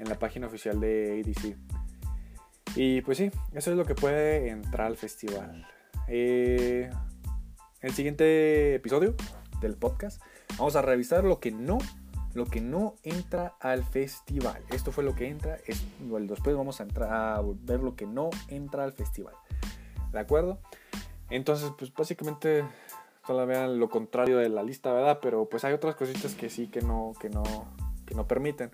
en 0.00 0.08
la 0.08 0.18
página 0.18 0.46
oficial 0.46 0.80
de 0.80 1.22
ADC. 1.22 1.56
Y 2.76 3.02
pues 3.02 3.18
sí, 3.18 3.30
eso 3.52 3.70
es 3.70 3.76
lo 3.76 3.84
que 3.84 3.94
puede 3.94 4.48
entrar 4.48 4.86
al 4.86 4.96
festival. 4.96 5.66
Eh, 6.08 6.90
el 7.80 7.92
siguiente 7.92 8.74
episodio 8.74 9.14
del 9.60 9.76
podcast 9.76 10.20
vamos 10.58 10.74
a 10.76 10.82
revisar 10.82 11.24
lo 11.24 11.38
que 11.38 11.52
no 11.52 11.78
lo 12.34 12.46
que 12.46 12.60
no 12.60 12.94
entra 13.02 13.54
al 13.60 13.84
festival. 13.84 14.62
Esto 14.70 14.92
fue 14.92 15.02
lo 15.02 15.14
que 15.14 15.28
entra. 15.28 15.58
Es, 15.66 15.84
después 16.28 16.56
vamos 16.56 16.80
a, 16.80 16.84
entrar 16.84 17.12
a 17.12 17.42
ver 17.42 17.80
lo 17.80 17.96
que 17.96 18.06
no 18.06 18.30
entra 18.48 18.84
al 18.84 18.92
festival. 18.92 19.34
¿De 20.12 20.20
acuerdo? 20.20 20.60
Entonces, 21.28 21.72
pues 21.76 21.92
básicamente 21.92 22.64
solo 23.26 23.46
vean 23.46 23.78
lo 23.78 23.88
contrario 23.88 24.38
de 24.38 24.48
la 24.48 24.62
lista, 24.62 24.92
¿verdad? 24.92 25.18
Pero 25.20 25.48
pues 25.48 25.64
hay 25.64 25.72
otras 25.72 25.96
cositas 25.96 26.34
que 26.34 26.48
sí 26.50 26.68
que 26.68 26.82
no, 26.82 27.14
que 27.20 27.30
no, 27.30 27.42
que 28.06 28.14
no 28.14 28.26
permiten. 28.28 28.70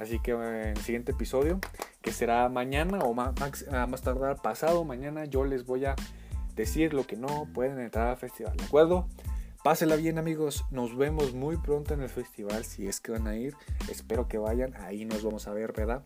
Así 0.00 0.18
que 0.18 0.32
en 0.32 0.42
el 0.42 0.76
siguiente 0.78 1.12
episodio, 1.12 1.60
que 2.00 2.10
será 2.10 2.48
mañana 2.48 3.00
o 3.00 3.12
más, 3.12 3.34
más 3.88 4.02
tardar 4.02 4.40
pasado 4.40 4.82
mañana, 4.84 5.26
yo 5.26 5.44
les 5.44 5.66
voy 5.66 5.84
a 5.84 5.94
decir 6.56 6.94
lo 6.94 7.06
que 7.06 7.16
no 7.16 7.46
pueden 7.52 7.78
entrar 7.78 8.08
al 8.08 8.16
festival. 8.16 8.56
¿De 8.56 8.64
acuerdo? 8.64 9.06
Pásela 9.62 9.96
bien 9.96 10.16
amigos, 10.16 10.64
nos 10.70 10.96
vemos 10.96 11.34
muy 11.34 11.58
pronto 11.58 11.92
en 11.92 12.00
el 12.00 12.08
festival, 12.08 12.64
si 12.64 12.88
es 12.88 12.98
que 12.98 13.12
van 13.12 13.26
a 13.26 13.36
ir, 13.36 13.54
espero 13.90 14.26
que 14.26 14.38
vayan, 14.38 14.74
ahí 14.76 15.04
nos 15.04 15.22
vamos 15.22 15.46
a 15.48 15.52
ver, 15.52 15.74
¿verdad? 15.74 16.02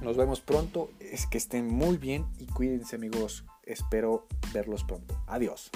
Nos 0.00 0.16
vemos 0.16 0.40
pronto, 0.40 0.90
es 1.00 1.26
que 1.26 1.36
estén 1.36 1.66
muy 1.66 1.98
bien 1.98 2.24
y 2.38 2.46
cuídense 2.46 2.96
amigos, 2.96 3.44
espero 3.64 4.26
verlos 4.54 4.84
pronto. 4.84 5.22
Adiós. 5.26 5.70